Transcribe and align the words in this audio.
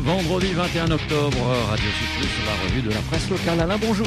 vendredi 0.00 0.52
21 0.52 0.90
octobre, 0.90 1.36
Radio 1.68 1.84
sur 1.84 2.46
la 2.46 2.52
revue 2.64 2.82
de 2.82 2.90
la 2.90 3.00
presse 3.00 3.28
locale. 3.30 3.60
Alain, 3.60 3.78
bonjour. 3.78 4.06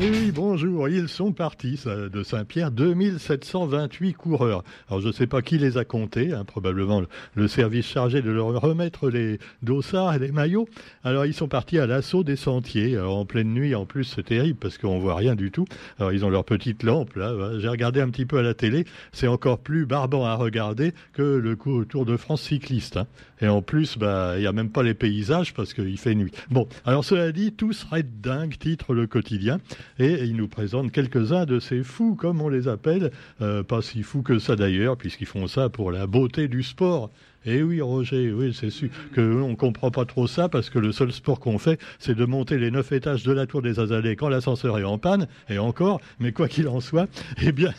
Oui, 0.00 0.30
bonjour. 0.30 0.88
Ils 0.88 1.08
sont 1.08 1.32
partis 1.32 1.80
de 1.86 2.22
Saint-Pierre, 2.22 2.70
2728 2.70 4.14
coureurs. 4.14 4.62
Alors 4.88 5.00
je 5.00 5.08
ne 5.08 5.12
sais 5.12 5.26
pas 5.26 5.42
qui 5.42 5.58
les 5.58 5.78
a 5.78 5.84
comptés, 5.84 6.32
hein, 6.32 6.44
probablement 6.44 7.02
le, 7.34 7.48
service 7.48 7.86
chargé 7.86 8.22
de 8.22 8.30
leur 8.30 8.48
remettre 8.60 9.08
les 9.08 9.38
dossards 9.62 10.14
et 10.14 10.18
les 10.18 10.32
maillots. 10.32 10.68
Alors 11.04 11.24
ils 11.24 11.34
sont 11.34 11.48
partis 11.48 11.78
à 11.78 11.86
l'assaut 11.86 12.24
des 12.24 12.36
sentiers, 12.36 12.98
en 12.98 13.24
pleine 13.24 13.52
nuit. 13.52 13.74
En 13.74 13.86
plus, 13.86 14.04
c'est 14.04 14.24
terrible 14.24 14.58
parce 14.58 14.78
qu'on 14.78 14.98
voit 14.98 15.16
rien 15.16 15.34
du 15.34 15.50
tout. 15.50 15.64
Alors 15.98 16.12
ils 16.12 16.24
ont 16.24 16.30
leur 16.30 16.44
petite 16.44 16.82
lampe 16.82 17.16
là. 17.16 17.32
J'ai 17.58 17.68
regardé 17.68 18.00
un 18.00 18.10
petit 18.10 18.26
peu 18.26 18.38
à 18.38 18.42
la 18.42 18.54
télé. 18.54 18.84
C'est 19.12 19.28
encore 19.28 19.58
plus 19.58 19.86
barbant 19.86 20.24
à 20.24 20.34
regarder 20.34 20.92
que 21.12 21.22
le 21.22 21.56
Tour 21.86 22.04
de 22.04 22.16
France 22.16 22.42
cycliste. 22.42 22.96
Hein. 22.96 23.06
Et 23.42 23.48
en 23.48 23.60
plus, 23.60 23.98
bah, 23.98 24.34
il 24.36 24.40
n'y 24.40 24.46
a 24.46 24.52
même 24.52 24.70
pas 24.70 24.84
les 24.84 24.94
paysages 24.94 25.52
parce 25.52 25.74
qu'il 25.74 25.98
fait 25.98 26.14
nuit. 26.14 26.30
Bon, 26.50 26.68
alors 26.84 27.04
cela 27.04 27.32
dit, 27.32 27.52
tous 27.52 27.84
Red 27.90 28.20
Dingue 28.20 28.56
titre 28.56 28.94
le 28.94 29.08
quotidien 29.08 29.58
et 29.98 30.24
il 30.24 30.36
nous 30.36 30.48
présente 30.48 30.92
quelques-uns 30.92 31.44
de 31.44 31.58
ces 31.58 31.82
fous, 31.82 32.14
comme 32.14 32.40
on 32.40 32.48
les 32.48 32.68
appelle, 32.68 33.10
euh, 33.40 33.64
pas 33.64 33.82
si 33.82 34.04
fous 34.04 34.22
que 34.22 34.38
ça 34.38 34.54
d'ailleurs, 34.54 34.96
puisqu'ils 34.96 35.26
font 35.26 35.48
ça 35.48 35.68
pour 35.68 35.90
la 35.90 36.06
beauté 36.06 36.46
du 36.46 36.62
sport. 36.62 37.10
Eh 37.44 37.62
oui, 37.62 37.80
Roger, 37.80 38.32
oui, 38.32 38.54
c'est 38.54 38.70
sûr 38.70 38.88
qu'on 39.14 39.48
ne 39.48 39.54
comprend 39.56 39.90
pas 39.90 40.04
trop 40.04 40.28
ça 40.28 40.48
parce 40.48 40.70
que 40.70 40.78
le 40.78 40.92
seul 40.92 41.10
sport 41.10 41.40
qu'on 41.40 41.58
fait, 41.58 41.80
c'est 41.98 42.14
de 42.14 42.24
monter 42.24 42.56
les 42.56 42.70
neuf 42.70 42.92
étages 42.92 43.24
de 43.24 43.32
la 43.32 43.46
tour 43.46 43.62
des 43.62 43.80
Azalées 43.80 44.14
quand 44.14 44.28
l'ascenseur 44.28 44.78
est 44.78 44.84
en 44.84 44.98
panne, 44.98 45.26
et 45.48 45.58
encore, 45.58 46.00
mais 46.20 46.30
quoi 46.30 46.46
qu'il 46.46 46.68
en 46.68 46.80
soit, 46.80 47.08
eh 47.42 47.50
bien, 47.50 47.72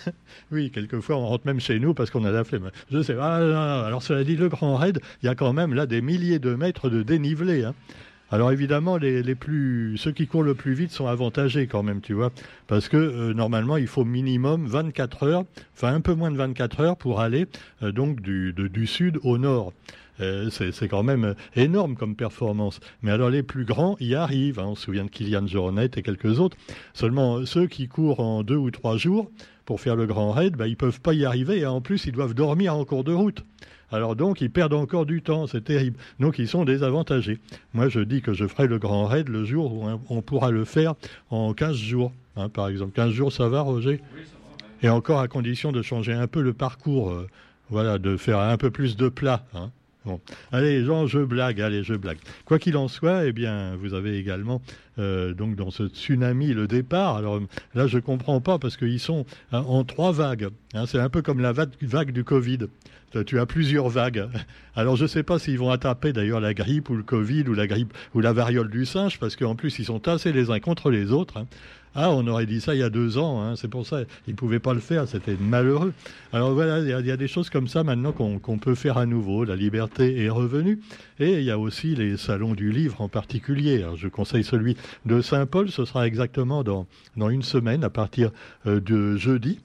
oui, 0.51 0.69
quelquefois 0.69 1.15
on 1.15 1.27
rentre 1.27 1.45
même 1.45 1.61
chez 1.61 1.79
nous 1.79 1.93
parce 1.93 2.09
qu'on 2.09 2.25
a 2.25 2.31
la 2.31 2.43
flemme. 2.43 2.71
Je 2.91 3.01
sais, 3.01 3.15
ah, 3.17 3.85
alors 3.85 4.03
cela 4.03 4.25
dit, 4.25 4.35
le 4.35 4.49
Grand 4.49 4.75
Raid, 4.75 4.99
il 5.21 5.27
y 5.27 5.29
a 5.29 5.35
quand 5.35 5.53
même 5.53 5.73
là 5.73 5.85
des 5.85 6.01
milliers 6.01 6.39
de 6.39 6.55
mètres 6.55 6.89
de 6.89 7.01
dénivelé. 7.01 7.63
Hein. 7.63 7.73
Alors 8.33 8.51
évidemment, 8.51 8.97
les, 8.97 9.35
plus, 9.35 9.95
ceux 9.99 10.11
qui 10.11 10.25
courent 10.25 10.41
le 10.41 10.55
plus 10.55 10.73
vite 10.73 10.89
sont 10.89 11.05
avantagés 11.05 11.67
quand 11.67 11.83
même, 11.83 12.01
tu 12.01 12.13
vois, 12.13 12.31
parce 12.65 12.89
que 12.89 12.97
euh, 12.97 13.31
normalement 13.31 13.77
il 13.77 13.85
faut 13.85 14.05
minimum 14.05 14.65
24 14.65 15.23
heures, 15.27 15.43
enfin 15.75 15.93
un 15.93 16.01
peu 16.01 16.15
moins 16.15 16.31
de 16.31 16.37
24 16.37 16.79
heures 16.79 16.97
pour 16.97 17.21
aller 17.21 17.45
euh, 17.83 17.91
donc 17.91 18.21
du, 18.21 18.87
sud 18.87 19.19
au 19.21 19.37
nord. 19.37 19.71
Euh, 20.19 20.49
c'est 20.49 20.87
quand 20.87 21.03
même 21.03 21.35
énorme 21.55 21.95
comme 21.95 22.15
performance. 22.15 22.79
Mais 23.03 23.11
alors 23.11 23.29
les 23.29 23.43
plus 23.43 23.65
grands 23.65 23.97
y 23.99 24.15
arrivent. 24.15 24.57
Hein. 24.57 24.69
On 24.69 24.75
se 24.75 24.85
souvient 24.85 25.05
de 25.05 25.11
Kylian 25.11 25.45
Jornet 25.45 25.91
et 25.95 26.01
quelques 26.01 26.39
autres. 26.39 26.57
Seulement 26.95 27.45
ceux 27.45 27.67
qui 27.67 27.87
courent 27.87 28.19
en 28.19 28.41
deux 28.41 28.55
ou 28.55 28.71
trois 28.71 28.97
jours 28.97 29.29
pour 29.65 29.79
faire 29.79 29.95
le 29.95 30.07
grand 30.07 30.31
raid, 30.31 30.55
bah, 30.55 30.67
ils 30.67 30.75
peuvent 30.75 31.01
pas 31.01 31.13
y 31.13 31.23
arriver. 31.23 31.59
Et 31.59 31.65
en 31.67 31.81
plus, 31.81 32.05
ils 32.07 32.11
doivent 32.11 32.33
dormir 32.33 32.75
en 32.75 32.83
cours 32.83 33.03
de 33.03 33.13
route. 33.13 33.45
Alors 33.93 34.15
donc, 34.15 34.41
ils 34.41 34.49
perdent 34.49 34.73
encore 34.73 35.05
du 35.05 35.21
temps, 35.21 35.45
c'est 35.45 35.63
terrible. 35.63 35.99
Donc, 36.19 36.39
ils 36.39 36.47
sont 36.47 36.65
désavantagés. 36.65 37.39
Moi, 37.75 37.89
je 37.89 37.99
dis 37.99 38.23
que 38.23 38.33
je 38.33 38.47
ferai 38.47 38.65
le 38.65 38.79
grand 38.79 39.05
raid 39.05 39.29
le 39.29 39.45
jour 39.45 39.71
où 39.71 39.87
on 40.09 40.21
pourra 40.23 40.49
le 40.49 40.65
faire 40.65 40.95
en 41.29 41.53
15 41.53 41.75
jours, 41.75 42.11
hein, 42.35 42.49
par 42.49 42.69
exemple. 42.69 42.93
15 42.93 43.11
jours, 43.11 43.31
ça 43.31 43.47
va, 43.49 43.61
Roger? 43.61 44.01
Oui, 44.15 44.21
ça 44.25 44.65
va, 44.65 44.87
Et 44.87 44.89
encore 44.89 45.19
à 45.19 45.27
condition 45.27 45.71
de 45.71 45.83
changer 45.83 46.11
un 46.11 46.25
peu 46.25 46.41
le 46.41 46.53
parcours, 46.53 47.11
euh, 47.11 47.27
voilà, 47.69 47.99
de 47.99 48.17
faire 48.17 48.39
un 48.39 48.57
peu 48.57 48.71
plus 48.71 48.97
de 48.97 49.09
plat. 49.09 49.45
Hein. 49.53 49.69
Bon. 50.05 50.19
Allez, 50.51 50.83
Jean, 50.83 51.07
je 51.07 51.19
blague, 51.19 51.61
allez, 51.61 51.83
je 51.83 51.93
blague. 51.93 52.17
Quoi 52.45 52.59
qu'il 52.59 52.75
en 52.75 52.87
soit, 52.87 53.25
eh 53.25 53.31
bien, 53.31 53.75
vous 53.77 53.93
avez 53.93 54.17
également, 54.17 54.61
euh, 54.99 55.33
donc, 55.33 55.55
dans 55.55 55.71
ce 55.71 55.87
tsunami, 55.87 56.53
le 56.53 56.67
départ. 56.67 57.15
Alors 57.15 57.39
là, 57.73 57.87
je 57.87 57.99
comprends 57.99 58.41
pas 58.41 58.59
parce 58.59 58.75
qu'ils 58.75 58.99
sont 58.99 59.25
hein, 59.51 59.63
en 59.67 59.83
trois 59.83 60.11
vagues. 60.11 60.49
Hein. 60.73 60.85
c'est 60.87 60.99
un 60.99 61.09
peu 61.09 61.21
comme 61.21 61.39
la 61.39 61.53
vague 61.53 62.11
du 62.11 62.23
Covid. 62.23 62.67
Tu 63.25 63.39
as 63.39 63.45
plusieurs 63.45 63.89
vagues. 63.89 64.27
Alors 64.75 64.95
je 64.95 65.03
ne 65.03 65.07
sais 65.07 65.21
pas 65.21 65.37
s'ils 65.37 65.59
vont 65.59 65.69
attraper 65.69 66.13
d'ailleurs 66.13 66.39
la 66.39 66.55
grippe 66.55 66.89
ou 66.89 66.95
le 66.95 67.03
Covid 67.03 67.43
ou 67.43 67.53
la 67.53 67.67
grippe 67.67 67.93
ou 68.15 68.21
la 68.21 68.33
variole 68.33 68.71
du 68.71 68.87
singe 68.87 69.19
parce 69.19 69.35
qu'en 69.35 69.55
plus 69.55 69.77
ils 69.77 69.85
sont 69.85 69.99
tassés 69.99 70.33
les 70.33 70.49
uns 70.49 70.59
contre 70.59 70.89
les 70.89 71.11
autres. 71.11 71.37
Hein. 71.37 71.45
Ah, 71.95 72.11
on 72.11 72.25
aurait 72.27 72.45
dit 72.45 72.59
ça 72.59 72.73
il 72.73 72.79
y 72.79 72.83
a 72.83 72.89
deux 72.89 73.17
ans, 73.17 73.41
hein. 73.41 73.55
c'est 73.55 73.67
pour 73.67 73.85
ça. 73.85 74.01
Ils 74.27 74.31
ne 74.31 74.35
pouvaient 74.35 74.59
pas 74.59 74.73
le 74.73 74.79
faire, 74.79 75.07
c'était 75.07 75.35
malheureux. 75.39 75.93
Alors 76.31 76.53
voilà, 76.53 76.79
il 76.79 77.07
y, 77.07 77.11
a 77.11 77.17
des 77.17 77.27
choses 77.27 77.49
comme 77.49 77.67
ça 77.67 77.83
maintenant 77.83 78.11
qu'on 78.11 78.57
peut 78.57 78.75
faire 78.75 78.97
à 78.97 79.05
nouveau. 79.05 79.43
La 79.43 79.55
liberté 79.55 80.23
est 80.23 80.29
revenue. 80.29 80.79
Et 81.19 81.33
il 81.33 81.43
y 81.43 81.51
a 81.51 81.59
aussi 81.59 81.95
les 81.95 82.17
salons 82.17 82.53
du 82.53 82.71
livre 82.71 83.01
en 83.01 83.09
particulier. 83.09 83.85
je 83.95 84.07
conseille 84.07 84.43
celui 84.43 84.75
de 85.05 85.21
Saint-Paul, 85.21 85.69
ce 85.69 85.85
sera 85.85 86.07
exactement 86.07 86.63
dans, 86.63 86.87
dans 87.15 87.29
une 87.29 87.43
semaine, 87.43 87.83
à 87.83 87.89
partir 87.89 88.31
euh, 88.65 88.79
de 88.79 89.15
jeudi 89.17 89.59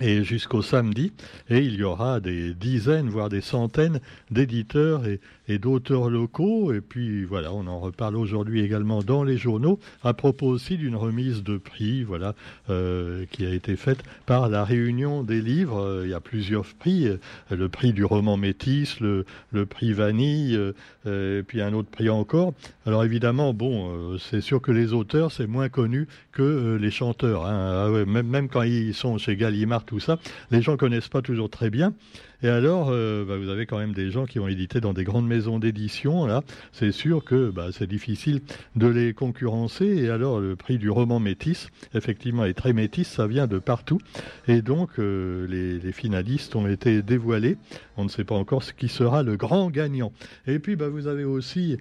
et 0.00 0.24
jusqu'au 0.24 0.62
samedi. 0.62 1.12
Et 1.48 1.58
il 1.58 1.74
y 1.74 1.82
aura 1.82 2.20
des 2.20 2.54
dizaines, 2.54 3.08
voire 3.08 3.28
des 3.28 3.40
centaines 3.40 4.00
d'éditeurs 4.30 5.02
et, 5.06 5.20
d'auteurs 5.58 6.10
locaux. 6.10 6.72
Et 6.72 6.80
puis 6.80 7.24
voilà, 7.24 7.52
on 7.52 7.66
en 7.66 7.80
reparle 7.80 8.16
aujourd'hui 8.16 8.60
également 8.60 9.02
dans 9.02 9.24
les 9.24 9.36
journaux, 9.36 9.80
à 10.04 10.14
propos 10.14 10.46
aussi 10.46 10.76
d'une 10.76 10.94
remise 10.94 11.42
de 11.42 11.58
prix, 11.58 12.04
voilà, 12.04 12.36
euh, 12.70 13.24
qui 13.32 13.44
a 13.44 13.52
été 13.52 13.74
faite 13.74 13.98
par 14.26 14.48
la 14.48 14.64
Réunion 14.64 15.24
des 15.24 15.40
livres. 15.40 15.80
Euh, 15.80 16.02
il 16.04 16.10
y 16.10 16.14
a 16.14 16.20
plusieurs 16.20 16.64
prix, 16.78 17.08
euh, 17.08 17.16
le 17.50 17.68
prix 17.68 17.92
du 17.92 18.04
roman 18.04 18.36
métis, 18.36 19.00
le, 19.00 19.24
le 19.50 19.66
prix 19.66 19.92
Vanille, 19.92 20.56
et 21.04 21.42
puis 21.44 21.60
un 21.60 21.72
autre 21.72 21.90
prix 21.90 22.10
encore. 22.10 22.52
Alors 22.86 23.02
évidemment, 23.04 23.52
bon, 23.52 24.18
c'est 24.18 24.40
sûr 24.40 24.62
que 24.62 24.70
les 24.70 24.92
auteurs, 24.92 25.32
c'est 25.32 25.48
moins 25.48 25.68
connu 25.68 26.06
que 26.30 26.78
les 26.80 26.90
chanteurs. 26.92 27.46
Hein. 27.46 27.88
Ah 27.88 28.04
même, 28.06 28.28
même 28.28 28.48
quand 28.48 28.62
ils 28.62 28.94
sont 28.94 29.18
chez 29.18 29.34
Gallimard 29.34 29.79
tout 29.84 30.00
ça, 30.00 30.18
les 30.50 30.62
gens 30.62 30.76
connaissent 30.76 31.08
pas 31.08 31.22
toujours 31.22 31.50
très 31.50 31.70
bien. 31.70 31.94
Et 32.42 32.48
alors, 32.48 32.88
euh, 32.90 33.24
bah, 33.26 33.36
vous 33.36 33.50
avez 33.50 33.66
quand 33.66 33.78
même 33.78 33.92
des 33.92 34.10
gens 34.10 34.24
qui 34.24 34.38
ont 34.38 34.48
édité 34.48 34.80
dans 34.80 34.94
des 34.94 35.04
grandes 35.04 35.26
maisons 35.26 35.58
d'édition. 35.58 36.26
Là, 36.26 36.42
c'est 36.72 36.92
sûr 36.92 37.22
que 37.22 37.50
bah, 37.50 37.68
c'est 37.70 37.86
difficile 37.86 38.40
de 38.76 38.86
les 38.86 39.12
concurrencer. 39.12 39.84
Et 39.84 40.08
alors, 40.08 40.40
le 40.40 40.56
prix 40.56 40.78
du 40.78 40.88
roman 40.88 41.20
métis, 41.20 41.68
effectivement, 41.94 42.44
est 42.44 42.54
très 42.54 42.72
métis. 42.72 43.06
Ça 43.06 43.26
vient 43.26 43.46
de 43.46 43.58
partout. 43.58 44.00
Et 44.48 44.62
donc, 44.62 44.98
euh, 44.98 45.46
les, 45.48 45.92
finalistes 45.92 46.56
ont 46.56 46.66
été 46.66 47.02
dévoilés. 47.02 47.58
On 47.96 48.04
ne 48.04 48.08
sait 48.08 48.24
pas 48.24 48.36
encore 48.36 48.62
ce 48.62 48.72
qui 48.72 48.88
sera 48.88 49.22
le 49.22 49.36
grand 49.36 49.68
gagnant. 49.70 50.12
Et 50.46 50.58
puis, 50.58 50.76
bah, 50.76 50.88
vous 50.88 51.08
avez 51.08 51.24
aussi 51.24 51.76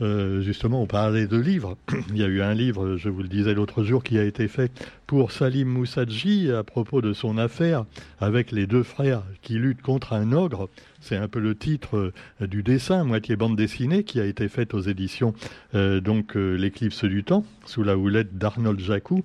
euh, 0.00 0.42
justement, 0.42 0.82
on 0.82 0.86
parlait 0.86 1.26
de 1.26 1.36
livres. 1.36 1.76
Il 2.10 2.18
y 2.18 2.22
a 2.22 2.26
eu 2.26 2.42
un 2.42 2.54
livre, 2.54 2.96
je 2.96 3.08
vous 3.08 3.22
le 3.22 3.28
disais 3.28 3.54
l'autre 3.54 3.82
jour, 3.82 4.02
qui 4.02 4.18
a 4.18 4.24
été 4.24 4.48
fait 4.48 4.70
pour 5.06 5.32
Salim 5.32 5.68
Moussadji 5.68 6.50
à 6.50 6.62
propos 6.64 7.00
de 7.00 7.12
son 7.12 7.38
affaire 7.38 7.84
avec 8.20 8.52
les 8.52 8.66
deux 8.66 8.82
frères 8.82 9.22
qui 9.42 9.54
luttent 9.54 9.82
contre 9.82 10.12
un 10.12 10.32
ogre. 10.32 10.68
C'est 11.00 11.16
un 11.16 11.28
peu 11.28 11.38
le 11.38 11.54
titre 11.54 12.12
euh, 12.40 12.46
du 12.46 12.62
dessin, 12.62 13.04
moitié 13.04 13.36
bande 13.36 13.56
dessinée, 13.56 14.04
qui 14.04 14.20
a 14.20 14.24
été 14.24 14.48
fait 14.48 14.74
aux 14.74 14.80
éditions 14.80 15.34
euh, 15.74 16.00
donc 16.00 16.34
L'éclipse 16.34 17.04
du 17.04 17.24
temps, 17.24 17.44
sous 17.64 17.82
la 17.82 17.96
houlette 17.96 18.36
d'Arnold 18.36 18.80
Jacou. 18.80 19.24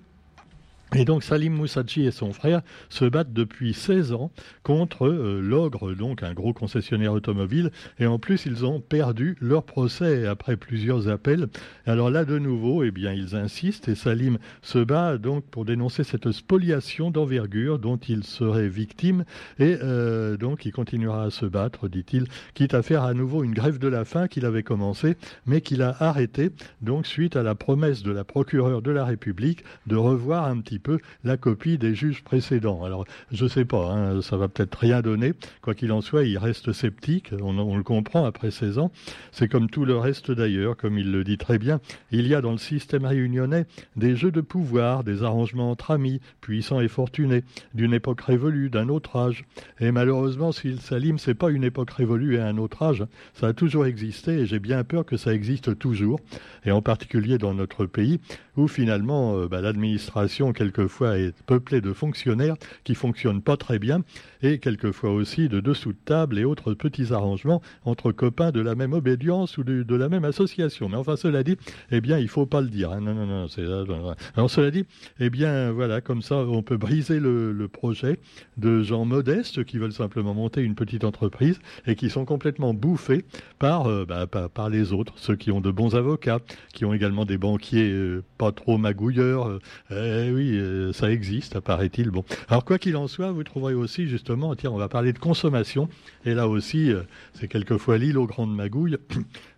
Et 0.94 1.06
donc 1.06 1.24
Salim 1.24 1.53
Moussachi 1.53 2.06
et 2.06 2.12
son 2.12 2.34
frère 2.34 2.62
se 2.90 3.06
battent 3.06 3.31
depuis 3.31 3.74
16 3.74 4.12
ans 4.12 4.29
contre 4.63 5.07
euh, 5.07 5.40
l'ogre, 5.41 5.94
donc 5.94 6.22
un 6.22 6.34
gros 6.34 6.52
concessionnaire 6.52 7.13
automobile. 7.13 7.72
Et 7.97 8.06
en 8.06 8.19
plus, 8.19 8.46
ils 8.46 8.66
ont 8.66 8.81
perdu 8.81 9.38
leur 9.40 9.63
procès 9.63 10.28
après 10.28 10.57
plusieurs 10.57 11.07
appels. 11.07 11.47
Alors 11.85 12.09
là, 12.09 12.25
de 12.25 12.38
nouveau, 12.38 12.84
eh 12.84 12.91
bien, 12.91 13.13
ils 13.13 13.38
insistent 13.38 13.88
et 13.88 13.96
Salim 13.96 14.38
se 14.62 14.79
bat 14.79 15.18
donc 15.18 15.46
pour 15.46 15.63
dénoncer 15.63 16.03
cette 16.03 16.29
spoliation 16.34 17.09
d'envergure 17.09 17.79
dont 17.79 17.97
il 17.97 18.25
serait 18.25 18.68
victime. 18.68 19.23
Et 19.59 19.78
euh, 19.81 20.35
donc, 20.35 20.66
il 20.66 20.73
continuera 20.73 21.23
à 21.23 21.29
se 21.29 21.46
battre, 21.46 21.88
dit-il, 21.88 22.25
quitte 22.53 22.73
à 22.73 22.81
faire 22.81 23.03
à 23.03 23.13
nouveau 23.13 23.46
une 23.46 23.53
grève 23.53 23.79
de 23.79 23.88
la 23.88 24.03
faim 24.03 24.28
qu'il 24.28 24.46
avait 24.46 24.63
commencé, 24.63 25.16
mais 25.46 25.62
qu'il 25.62 25.84
a 25.84 25.96
arrêté, 26.02 26.52
donc 26.81 27.08
suite 27.08 27.38
à 27.38 27.44
la 27.44 27.56
promesse 27.56 28.03
de 28.03 28.12
la 28.12 28.25
procureure 28.25 28.81
de 28.81 28.91
la 28.91 29.06
République 29.06 29.63
de 29.88 29.96
revoir 29.96 30.47
un 30.47 30.59
petit 30.59 30.81
peu 30.81 31.00
la 31.24 31.38
copie 31.38 31.78
des 31.78 31.96
juges 31.96 32.24
précédents. 32.24 32.84
Alors, 32.84 33.06
je 33.31 33.46
ne 33.46 33.50
sais 33.50 33.66
pas, 33.66 33.92
hein, 33.92 34.22
ça 34.22 34.36
va 34.36 34.50
peut-être 34.50 34.75
rien 34.75 35.02
donner. 35.02 35.34
Quoi 35.62 35.75
qu'il 35.75 35.92
en 35.92 36.02
soit, 36.02 36.24
il 36.24 36.38
reste 36.38 36.74
sceptique, 36.74 37.31
on, 37.42 37.78
le 37.78 37.84
comprend 37.84 38.25
après 38.25 38.52
16 38.52 38.80
ans. 38.80 38.91
C'est 39.31 39.47
comme 39.47 39.70
tout 39.70 39.85
le 39.85 39.97
reste 39.97 40.32
d'ailleurs, 40.32 40.76
comme 40.76 40.97
il 40.97 41.11
le 41.11 41.23
dit 41.23 41.38
très 41.38 41.58
bien. 41.58 41.79
Il 42.11 42.28
y 42.28 42.35
a 42.35 42.41
dans 42.41 42.52
le 42.52 42.58
système 42.58 43.06
réunionnais 43.06 43.66
des 43.96 44.16
jeux 44.16 44.32
de 44.32 44.41
pouvoir, 44.41 45.03
des 45.03 45.23
arrangements 45.23 45.72
entre 45.72 45.91
amis, 45.91 46.20
puissants 46.41 46.82
et 46.82 46.88
fortunés, 46.88 47.44
d'une 47.73 47.94
époque 47.94 48.22
révolue, 48.22 48.70
d'un 48.70 48.90
autre 48.90 49.16
âge. 49.16 49.46
Et 49.79 49.91
malheureusement, 49.91 50.52
s'il 50.52 50.82
s'alime, 50.82 51.17
c'est 51.17 51.34
pas 51.34 51.52
une 51.52 51.64
époque 51.64 51.91
révolue 51.91 52.35
et 52.35 52.41
un 52.41 52.58
autre 52.58 52.84
âge. 52.84 53.06
Ça 53.34 53.47
a 53.47 53.53
toujours 53.53 53.85
existé 53.85 54.40
et 54.40 54.46
j'ai 54.46 54.59
bien 54.59 54.84
peur 54.84 55.06
que 55.06 55.17
ça 55.17 55.34
existe 55.34 55.78
toujours, 55.78 56.20
et 56.66 56.72
en 56.72 56.82
particulier 56.82 57.38
dans 57.38 57.53
notre 57.53 57.85
pays, 57.85 58.20
où 58.61 58.67
finalement 58.67 59.46
bah, 59.47 59.61
l'administration 59.61 60.53
quelquefois 60.53 61.17
est 61.17 61.34
peuplée 61.43 61.81
de 61.81 61.93
fonctionnaires 61.93 62.55
qui 62.84 62.96
fonctionnent 62.96 63.41
pas 63.41 63.58
très 63.58 63.79
bien 63.79 64.03
et 64.43 64.59
quelquefois 64.59 65.11
aussi 65.11 65.49
de 65.49 65.59
dessous 65.59 65.93
de 65.93 65.97
table 66.03 66.40
et 66.40 66.46
autres 66.46 66.73
petits 66.73 67.13
arrangements 67.13 67.61
entre 67.85 68.11
copains 68.11 68.52
de 68.52 68.61
la 68.61 68.75
même 68.75 68.93
obédience 68.93 69.58
ou 69.58 69.63
de, 69.63 69.96
la 69.96 70.09
même 70.09 70.25
association. 70.25 70.90
Mais 70.90 70.97
enfin, 70.97 71.16
cela 71.16 71.43
dit, 71.43 71.58
eh 71.91 72.02
bien, 72.02 72.17
il 72.17 72.28
faut 72.28 72.46
pas 72.46 72.61
le 72.61 72.69
dire. 72.69 72.91
Hein. 72.91 73.02
Non, 73.02 73.13
non, 73.13 73.25
non. 73.25 74.16
Alors, 74.35 74.49
cela 74.49 74.72
dit, 74.72 74.85
eh 75.19 75.29
bien, 75.29 75.72
voilà, 75.72 76.02
comme 76.02 76.22
ça, 76.22 76.37
on 76.37 76.63
peut 76.63 76.78
briser 76.78 77.19
le, 77.19 77.67
projet 77.72 78.19
de 78.58 78.81
gens 78.81 79.05
modestes 79.05 79.63
qui 79.63 79.78
veulent 79.78 79.93
simplement 79.93 80.34
monter 80.34 80.61
une 80.61 80.75
petite 80.75 81.03
entreprise 81.03 81.59
et 81.85 81.96
qui 81.96 82.09
sont 82.09 82.25
complètement 82.25 82.73
bouffés 82.73 83.23
par, 83.59 83.87
euh, 83.87 84.05
bah, 84.05 84.28
par, 84.28 84.69
les 84.69 84.91
autres, 84.91 85.13
ceux 85.17 85.35
qui 85.35 85.52
ont 85.52 85.61
de 85.61 85.72
bons 85.72 85.96
avocats, 85.96 86.40
qui 86.73 86.84
ont 86.84 86.93
également 86.93 87.25
des 87.25 87.37
banquiers 87.37 87.90
euh, 87.91 88.23
pas 88.37 88.51
trop 88.52 88.78
magouilleurs. 88.78 89.59
Euh, 89.92 90.28
eh 90.28 90.32
oui, 90.32 90.94
ça 90.94 91.12
existe, 91.12 91.56
apparaît-il. 91.56 92.09
Bon. 92.09 92.24
Alors, 92.50 92.66
quoi 92.66 92.78
qu'il 92.78 92.96
en 92.98 93.08
soit, 93.08 93.32
vous 93.32 93.44
trouverez 93.44 93.74
aussi, 93.74 94.08
justement, 94.08 94.56
tiens, 94.56 94.72
on 94.72 94.78
va 94.78 94.90
parler 94.90 95.14
de 95.14 95.20
consommation. 95.20 95.90
Et 96.26 96.34
là 96.34 96.48
aussi, 96.48 96.92
euh, 96.92 97.02
c'est 97.34 97.48
quelquefois 97.48 97.98
l'île 97.98 98.18
aux 98.18 98.28
grandes 98.28 98.56
magouilles. 98.56 98.98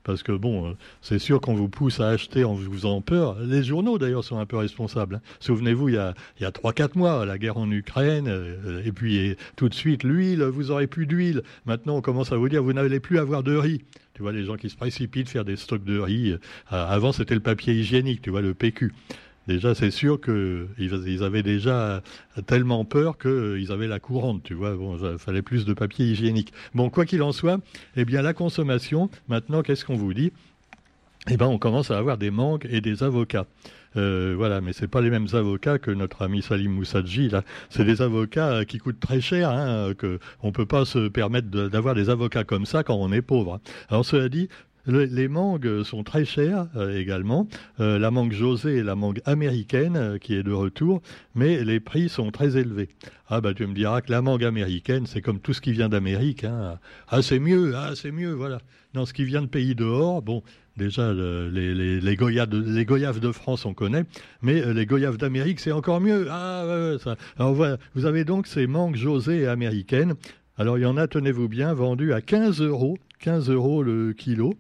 Parce 0.04 0.24
que 0.24 0.32
bon, 0.32 0.68
euh, 0.68 0.74
c'est 1.02 1.20
sûr 1.20 1.40
qu'on 1.40 1.54
vous 1.54 1.70
pousse 1.70 2.00
à 2.00 2.10
acheter 2.10 2.44
en 2.44 2.54
vous 2.54 2.72
faisant 2.72 3.02
peur. 3.02 3.38
Les 3.40 3.64
journaux 3.64 3.98
d'ailleurs 3.98 4.24
sont 4.24 4.38
un 4.38 4.46
peu 4.46 4.58
responsables. 4.58 5.16
Hein. 5.16 5.22
Souvenez-vous, 5.40 5.90
il 5.90 5.96
y 5.96 5.98
a, 5.98 6.14
il 6.40 6.44
y 6.44 6.46
a 6.46 6.52
3-4 6.52 6.98
mois, 6.98 7.26
la 7.26 7.38
guerre 7.38 7.58
en 7.58 7.70
Ukraine, 7.72 8.28
euh, 8.28 8.84
et 8.86 8.92
puis 8.92 9.36
tout 9.56 9.70
de 9.70 9.74
suite, 9.74 10.04
l'huile, 10.04 10.44
vous 10.44 10.72
aurez 10.72 10.88
plus 10.88 11.08
d'huile. 11.08 11.44
Maintenant, 11.66 11.98
on 11.98 12.02
commence 12.02 12.32
à 12.32 12.38
vous 12.38 12.50
dire, 12.50 12.64
vous 12.64 12.74
n'allez 12.74 13.00
plus 13.00 13.20
avoir 13.20 13.44
de 13.44 13.56
riz. 13.56 13.82
Tu 14.14 14.22
vois, 14.22 14.32
les 14.32 14.46
gens 14.46 14.58
qui 14.58 14.70
se 14.70 14.76
précipitent 14.76 15.30
faire 15.30 15.46
des 15.46 15.56
stocks 15.56 15.84
de 15.84 15.98
riz. 15.98 16.36
avant, 16.70 17.12
c'était 17.12 17.34
le 17.34 17.40
papier 17.40 17.74
hygiénique, 17.74 18.22
tu 18.22 18.30
vois, 18.30 18.42
le 18.42 18.54
PQ. 18.54 18.94
Déjà, 19.48 19.76
c'est 19.76 19.92
sûr 19.92 20.22
qu'ils 20.22 21.24
avaient 21.24 21.44
déjà 21.44 22.02
tellement 22.46 22.86
peur 22.86 23.18
qu'ils 23.18 23.72
avaient 23.72 23.88
la 23.88 24.00
courante, 24.00 24.44
tu 24.44 24.54
vois. 24.54 24.76
Bon, 24.76 24.98
il 24.98 25.18
fallait 25.18 25.42
plus 25.42 25.66
de 25.66 25.74
papier 25.74 26.06
hygiénique. 26.06 26.54
Bon, 26.74 26.90
quoi 26.90 27.06
qu'il 27.06 27.22
en 27.22 27.32
soit, 27.32 27.60
eh 27.98 28.06
bien, 28.06 28.22
la 28.22 28.34
consommation, 28.34 29.10
maintenant, 29.28 29.62
qu'est-ce 29.62 29.84
qu'on 29.84 29.96
vous 29.96 30.14
dit? 30.14 30.32
Eh 31.30 31.38
bien, 31.38 31.48
on 31.48 31.58
commence 31.58 31.92
à 31.92 31.98
avoir 31.98 32.18
des 32.18 32.32
manques 32.32 32.68
et 32.70 32.82
des 32.82 33.04
avocats. 33.04 33.46
Euh, 33.96 34.34
voilà, 34.36 34.60
mais 34.60 34.74
c'est 34.74 34.88
pas 34.88 35.02
les 35.02 35.10
mêmes 35.10 35.28
avocats 35.34 35.78
que 35.78 35.92
notre 35.92 36.24
ami 36.24 36.42
Salim 36.42 36.72
Moussadji. 36.72 37.30
Là, 37.30 37.44
c'est 37.70 37.86
des 37.86 38.02
avocats 38.02 38.66
qui 38.66 38.78
coûtent 38.78 39.00
très 39.00 39.22
cher. 39.22 39.50
Hein, 39.50 39.94
que 39.94 40.20
on 40.42 40.52
peut 40.52 40.66
pas 40.66 40.84
se 40.86 41.08
permettre 41.08 41.48
d'avoir 41.48 41.96
des 41.96 42.10
avocats 42.10 42.44
comme 42.44 42.66
ça 42.66 42.84
quand 42.84 42.96
on 42.96 43.12
est 43.12 43.22
pauvre. 43.22 43.60
Alors 43.90 44.04
cela 44.04 44.30
dit, 44.30 44.50
les 44.86 45.28
mangues 45.28 45.84
sont 45.84 46.04
très 46.04 46.26
chères 46.26 46.68
euh, 46.76 47.00
également. 47.00 47.48
Euh, 47.80 47.98
la 48.00 48.12
mangue 48.12 48.34
José 48.34 48.78
est 48.78 48.84
la 48.84 48.96
mangue 48.96 49.22
américaine 49.26 49.96
euh, 49.96 50.18
qui 50.18 50.36
est 50.36 50.44
de 50.44 50.52
retour, 50.52 51.02
mais 51.36 51.64
les 51.64 51.80
prix 51.80 52.10
sont 52.10 52.32
très 52.32 52.58
élevés. 52.58 52.90
Ah 53.28 53.42
bah 53.42 53.54
tu 53.54 53.66
me 53.66 53.74
diras 53.74 54.02
que 54.02 54.12
la 54.12 54.22
mangue 54.22 54.44
américaine, 54.44 55.06
c'est 55.06 55.22
comme 55.22 55.40
tout 55.40 55.54
ce 55.54 55.62
qui 55.62 55.72
vient 55.72 55.90
d'Amérique. 55.90 56.44
Hein. 56.44 56.80
Ah 57.08 57.22
c'est 57.22 57.40
mieux, 57.40 57.74
ah 57.76 57.92
c'est 57.96 58.12
mieux, 58.12 58.34
voilà. 58.34 58.60
Dans 58.94 59.06
ce 59.06 59.14
qui 59.14 59.24
vient 59.24 59.42
de 59.42 59.48
pays 59.48 59.74
dehors, 59.74 60.22
bon, 60.22 60.44
déjà 60.78 61.14
les, 61.14 62.16
goyaves 62.16 62.50
de, 63.20 63.32
France 63.32 63.66
on 63.66 63.74
connaît, 63.74 64.04
mais 64.42 64.74
les 64.74 64.86
goyaves 64.86 65.18
d'Amérique 65.18 65.60
c'est 65.60 65.72
encore 65.72 66.02
mieux. 66.02 66.28
Ah 66.30 66.96
ça. 67.02 67.16
Alors 67.38 67.54
voilà, 67.54 67.78
vous 67.96 68.06
avez 68.06 68.24
donc 68.24 68.46
ces 68.46 68.68
mangues 68.68 68.96
José 68.96 69.48
américaines. 69.48 70.16
Alors 70.58 70.78
il 70.78 70.82
y 70.82 70.86
en 70.86 70.98
a, 70.98 71.08
tenez-vous 71.08 71.48
bien, 71.48 71.74
vendues 71.74 72.14
à 72.14 72.22
15 72.22 72.62
euros 72.62 72.98
15 73.24 73.50
euros 73.50 73.84
le 73.84 74.12
kilo. 74.12 74.54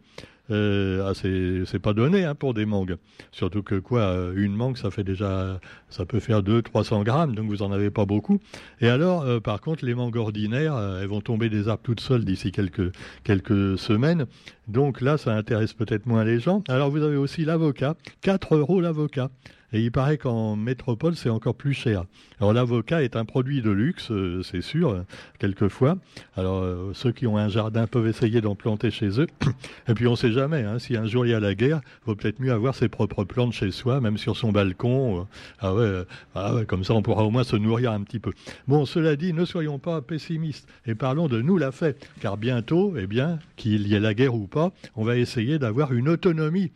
Euh, 0.51 1.09
ah, 1.09 1.13
c'est 1.13 1.79
pas 1.79 1.93
donné 1.93 2.23
hein, 2.23 2.35
pour 2.35 2.53
des 2.53 2.65
mangues. 2.65 2.97
Surtout 3.31 3.61
que 3.61 3.75
quoi, 3.75 4.01
euh, 4.01 4.33
une 4.35 4.55
mangue, 4.55 4.77
ça 4.77 4.89
fait 4.89 5.03
déjà, 5.03 5.59
ça 5.89 6.05
peut 6.05 6.19
faire 6.19 6.41
200-300 6.43 7.03
grammes, 7.03 7.35
donc 7.35 7.47
vous 7.47 7.61
en 7.61 7.71
avez 7.71 7.89
pas 7.89 8.05
beaucoup. 8.05 8.39
Et 8.81 8.87
alors, 8.87 9.23
euh, 9.23 9.39
par 9.39 9.61
contre, 9.61 9.85
les 9.85 9.93
mangues 9.93 10.15
ordinaires, 10.15 10.77
elles 11.01 11.07
vont 11.07 11.21
tomber 11.21 11.49
des 11.49 11.67
arbres 11.67 11.83
toutes 11.83 12.01
seules 12.01 12.25
d'ici 12.25 12.51
quelques, 12.51 12.91
quelques 13.23 13.77
semaines. 13.77 14.25
Donc 14.67 15.01
là, 15.01 15.17
ça 15.17 15.33
intéresse 15.33 15.73
peut-être 15.73 16.05
moins 16.05 16.23
les 16.23 16.39
gens. 16.39 16.63
Alors 16.69 16.89
vous 16.89 17.03
avez 17.03 17.17
aussi 17.17 17.45
l'avocat, 17.45 17.95
4 18.21 18.55
euros 18.55 18.81
l'avocat. 18.81 19.29
Et 19.73 19.81
il 19.81 19.91
paraît 19.91 20.17
qu'en 20.17 20.55
métropole, 20.55 21.15
c'est 21.15 21.29
encore 21.29 21.55
plus 21.55 21.73
cher. 21.73 22.05
Alors 22.39 22.53
l'avocat 22.53 23.03
est 23.03 23.15
un 23.15 23.25
produit 23.25 23.61
de 23.61 23.71
luxe, 23.71 24.11
euh, 24.11 24.43
c'est 24.43 24.61
sûr, 24.61 25.03
quelquefois. 25.39 25.97
Alors 26.35 26.61
euh, 26.61 26.91
ceux 26.93 27.11
qui 27.11 27.25
ont 27.25 27.37
un 27.37 27.49
jardin 27.49 27.87
peuvent 27.87 28.07
essayer 28.07 28.39
d'en 28.39 28.55
planter 28.55 28.91
chez 28.91 29.19
eux. 29.19 29.27
Et 29.87 29.93
puis 29.95 30.05
on 30.07 30.11
ne 30.11 30.15
sait 30.15 30.31
jamais, 30.31 30.63
hein, 30.63 30.77
si 30.77 30.95
un 30.95 31.07
jour 31.07 31.25
il 31.25 31.29
y 31.29 31.33
a 31.33 31.39
la 31.39 31.55
guerre, 31.55 31.81
il 31.83 32.05
vaut 32.05 32.15
peut-être 32.15 32.39
mieux 32.39 32.51
avoir 32.51 32.75
ses 32.75 32.87
propres 32.87 33.23
plantes 33.23 33.53
chez 33.53 33.71
soi, 33.71 33.99
même 33.99 34.17
sur 34.17 34.37
son 34.37 34.51
balcon. 34.51 35.21
Euh. 35.21 35.23
Ah 35.59 35.73
ouais, 35.73 36.03
ah 36.35 36.55
ouais, 36.55 36.65
comme 36.65 36.83
ça 36.83 36.93
on 36.93 37.01
pourra 37.01 37.23
au 37.23 37.31
moins 37.31 37.43
se 37.43 37.55
nourrir 37.55 37.91
un 37.91 38.01
petit 38.01 38.19
peu. 38.19 38.31
Bon, 38.67 38.85
cela 38.85 39.15
dit, 39.15 39.33
ne 39.33 39.45
soyons 39.45 39.79
pas 39.79 40.01
pessimistes 40.01 40.67
et 40.85 40.93
parlons 40.93 41.27
de 41.27 41.41
nous 41.41 41.57
la 41.57 41.71
fait, 41.71 42.07
car 42.21 42.37
bientôt, 42.37 42.93
eh 42.97 43.07
bien, 43.07 43.39
qu'il 43.55 43.87
y 43.87 43.95
ait 43.95 43.99
la 43.99 44.13
guerre 44.13 44.35
ou 44.35 44.45
pas, 44.47 44.71
on 44.95 45.03
va 45.03 45.17
essayer 45.17 45.57
d'avoir 45.57 45.93
une 45.93 46.09
autonomie 46.09 46.71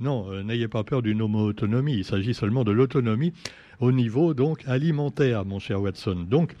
non, 0.00 0.30
euh, 0.30 0.42
n'ayez 0.42 0.68
pas 0.68 0.84
peur 0.84 1.02
d'une 1.02 1.22
homo-autonomie. 1.22 1.96
Il 1.96 2.04
s'agit 2.04 2.34
seulement 2.34 2.64
de 2.64 2.72
l'autonomie 2.72 3.32
au 3.80 3.92
niveau 3.92 4.34
donc 4.34 4.62
alimentaire, 4.66 5.44
mon 5.44 5.58
cher 5.58 5.80
Watson. 5.80 6.26
Donc, 6.28 6.54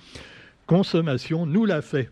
consommation, 0.66 1.46
nous 1.46 1.64
l'a 1.64 1.82
fait. 1.82 2.10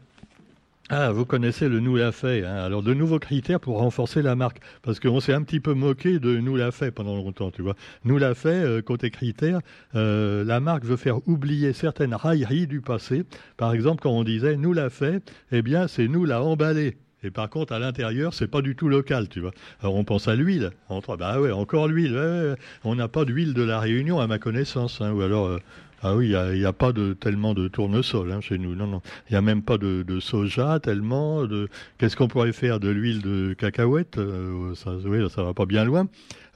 Ah, 0.88 1.10
vous 1.10 1.24
connaissez 1.24 1.68
le 1.68 1.80
nous 1.80 1.96
l'a 1.96 2.12
fait. 2.12 2.44
Hein. 2.44 2.54
Alors, 2.54 2.80
de 2.84 2.94
nouveaux 2.94 3.18
critères 3.18 3.58
pour 3.58 3.78
renforcer 3.78 4.22
la 4.22 4.36
marque. 4.36 4.60
Parce 4.82 5.00
qu'on 5.00 5.18
s'est 5.18 5.32
un 5.32 5.42
petit 5.42 5.58
peu 5.58 5.74
moqué 5.74 6.20
de 6.20 6.38
nous 6.38 6.54
l'a 6.54 6.70
fait 6.70 6.92
pendant 6.92 7.16
longtemps, 7.16 7.50
tu 7.50 7.62
vois. 7.62 7.74
Nous 8.04 8.18
l'a 8.18 8.36
fait, 8.36 8.48
euh, 8.48 8.82
côté 8.82 9.10
critères, 9.10 9.58
euh, 9.96 10.44
la 10.44 10.60
marque 10.60 10.84
veut 10.84 10.96
faire 10.96 11.26
oublier 11.26 11.72
certaines 11.72 12.14
railleries 12.14 12.68
du 12.68 12.80
passé. 12.82 13.24
Par 13.56 13.72
exemple, 13.72 14.00
quand 14.00 14.12
on 14.12 14.22
disait 14.22 14.56
nous 14.56 14.72
l'a 14.72 14.88
fait, 14.88 15.28
eh 15.50 15.60
bien, 15.60 15.88
c'est 15.88 16.06
nous 16.06 16.24
l'a 16.24 16.40
emballé. 16.40 16.96
Et 17.22 17.30
par 17.30 17.48
contre, 17.48 17.72
à 17.72 17.78
l'intérieur, 17.78 18.34
c'est 18.34 18.46
pas 18.46 18.62
du 18.62 18.76
tout 18.76 18.88
local, 18.88 19.28
tu 19.28 19.40
vois. 19.40 19.52
Alors 19.80 19.94
on 19.94 20.04
pense 20.04 20.28
à 20.28 20.36
l'huile. 20.36 20.70
Bah 21.18 21.40
ouais, 21.40 21.50
encore 21.50 21.88
l'huile. 21.88 22.56
On 22.84 22.94
n'a 22.94 23.08
pas 23.08 23.24
d'huile 23.24 23.54
de 23.54 23.62
la 23.62 23.80
Réunion 23.80 24.20
à 24.20 24.26
ma 24.26 24.38
connaissance. 24.38 25.00
Hein. 25.00 25.12
ou 25.12 25.22
alors, 25.22 25.46
euh, 25.46 25.60
ah 26.02 26.14
oui, 26.14 26.34
il 26.52 26.58
n'y 26.58 26.64
a, 26.64 26.72
pas 26.72 26.92
tellement 27.18 27.54
de 27.54 27.68
tournesol 27.68 28.30
hein, 28.30 28.40
chez 28.40 28.58
nous. 28.58 28.74
Non, 28.74 28.86
non. 28.86 29.00
Il 29.28 29.32
n'y 29.32 29.36
a 29.38 29.40
même 29.40 29.62
pas 29.62 29.78
de, 29.78 30.20
soja 30.20 30.78
tellement. 30.78 31.46
De... 31.46 31.68
Qu'est-ce 31.98 32.16
qu'on 32.16 32.28
pourrait 32.28 32.52
faire 32.52 32.80
de 32.80 32.88
l'huile 32.88 33.22
de 33.22 33.54
cacahuète 33.54 34.18
euh, 34.18 34.74
Ça 34.74 34.92
oui, 35.04 35.28
ça 35.30 35.42
va 35.42 35.54
pas 35.54 35.64
bien 35.64 35.84
loin. 35.84 36.06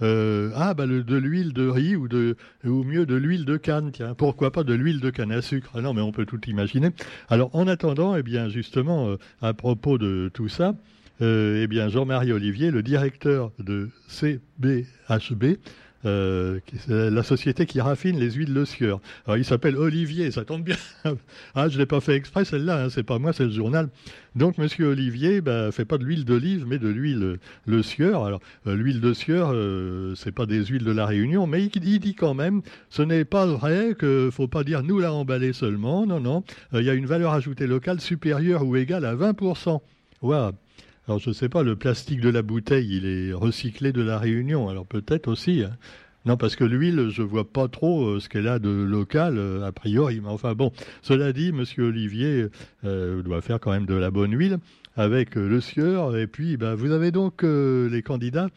Euh, 0.02 0.50
ah, 0.54 0.74
bah, 0.74 0.86
de 0.86 1.16
l'huile 1.16 1.52
de 1.52 1.68
riz 1.68 1.96
ou, 1.96 2.06
de, 2.06 2.36
ou 2.64 2.84
mieux 2.84 3.06
de 3.06 3.14
l'huile 3.14 3.44
de 3.44 3.56
canne. 3.56 3.90
Tiens, 3.92 4.14
pourquoi 4.14 4.50
pas 4.50 4.62
de 4.62 4.74
l'huile 4.74 5.00
de 5.00 5.10
canne 5.10 5.32
à 5.32 5.42
sucre? 5.42 5.70
Ah 5.74 5.80
Non, 5.80 5.94
mais 5.94 6.02
on 6.02 6.12
peut 6.12 6.26
tout 6.26 6.40
imaginer. 6.46 6.90
Alors, 7.28 7.54
en 7.54 7.66
attendant, 7.66 8.16
eh 8.16 8.22
bien, 8.22 8.48
justement, 8.50 9.08
euh, 9.08 9.16
à 9.40 9.54
propos 9.54 9.96
de 9.96 10.30
tout 10.32 10.48
ça, 10.48 10.74
eh 11.22 11.66
bien, 11.66 11.88
Jean-Marie 11.88 12.32
Olivier, 12.32 12.70
le 12.70 12.82
directeur 12.82 13.52
de 13.58 13.90
CBHB, 14.08 15.58
euh, 16.06 16.60
la 16.88 17.22
société 17.22 17.66
qui 17.66 17.80
raffine 17.80 18.18
les 18.18 18.30
huiles 18.30 18.54
de 18.54 18.64
sieur. 18.64 19.00
Alors 19.26 19.36
il 19.36 19.44
s'appelle 19.44 19.76
Olivier, 19.76 20.30
ça 20.30 20.44
tombe 20.44 20.62
bien. 20.62 20.76
ah, 21.54 21.68
je 21.68 21.78
l'ai 21.78 21.86
pas 21.86 22.00
fait 22.00 22.14
exprès 22.14 22.44
celle-là, 22.44 22.84
hein, 22.84 22.88
c'est 22.90 23.02
pas 23.02 23.18
moi, 23.18 23.32
c'est 23.32 23.44
le 23.44 23.50
journal. 23.50 23.90
Donc 24.34 24.58
Monsieur 24.58 24.86
Olivier, 24.86 25.40
bah, 25.40 25.72
fait 25.72 25.84
pas 25.84 25.98
de 25.98 26.04
l'huile 26.04 26.24
d'olive, 26.24 26.64
mais 26.66 26.78
de 26.78 26.88
l'huile 26.88 27.38
le 27.66 27.82
sieur. 27.82 28.24
Alors 28.24 28.40
euh, 28.66 28.74
l'huile 28.74 29.00
de 29.00 29.12
sieur, 29.12 29.50
euh, 29.52 30.14
c'est 30.14 30.32
pas 30.32 30.46
des 30.46 30.64
huiles 30.64 30.84
de 30.84 30.92
la 30.92 31.04
Réunion, 31.04 31.46
mais 31.46 31.64
il, 31.64 31.98
dit 32.00 32.14
quand 32.14 32.34
même, 32.34 32.62
ce 32.88 33.02
n'est 33.02 33.24
pas 33.24 33.46
vrai 33.46 33.94
que 33.98 34.30
faut 34.32 34.48
pas 34.48 34.64
dire 34.64 34.82
nous 34.82 35.00
la 35.00 35.12
emballer 35.12 35.52
seulement. 35.52 36.06
Non, 36.06 36.20
non, 36.20 36.44
il 36.72 36.82
y 36.82 36.90
a 36.90 36.94
une 36.94 37.06
valeur 37.06 37.32
ajoutée 37.32 37.66
locale 37.66 38.00
supérieure 38.00 38.64
ou 38.64 38.76
égale 38.76 39.04
à 39.04 39.14
20% 39.14 39.80
Waouh 40.22 40.52
alors 41.10 41.18
je 41.18 41.30
ne 41.30 41.34
sais 41.34 41.48
pas, 41.48 41.64
le 41.64 41.74
plastique 41.74 42.20
de 42.20 42.28
la 42.28 42.40
bouteille, 42.40 42.98
il 42.98 43.04
est 43.04 43.32
recyclé 43.32 43.90
de 43.90 44.00
la 44.00 44.16
Réunion, 44.16 44.68
alors 44.68 44.86
peut-être 44.86 45.26
aussi. 45.26 45.64
Hein. 45.64 45.76
Non, 46.24 46.36
parce 46.36 46.54
que 46.54 46.62
l'huile, 46.62 47.08
je 47.10 47.22
vois 47.22 47.50
pas 47.50 47.66
trop 47.66 48.04
euh, 48.04 48.20
ce 48.20 48.28
qu'elle 48.28 48.46
a 48.46 48.60
de 48.60 48.70
local, 48.70 49.36
euh, 49.36 49.66
a 49.66 49.72
priori. 49.72 50.20
Mais 50.20 50.28
enfin 50.28 50.54
bon, 50.54 50.70
cela 51.02 51.32
dit, 51.32 51.50
Monsieur 51.50 51.88
Olivier 51.88 52.46
euh, 52.84 53.22
doit 53.22 53.40
faire 53.40 53.58
quand 53.58 53.72
même 53.72 53.86
de 53.86 53.94
la 53.94 54.12
bonne 54.12 54.38
huile 54.38 54.58
avec 55.00 55.34
le 55.34 55.60
sieur. 55.60 56.16
Et 56.16 56.26
puis, 56.26 56.56
ben, 56.56 56.74
vous 56.74 56.92
avez 56.92 57.10
donc 57.10 57.42
les 57.42 58.02
candidats 58.02 58.48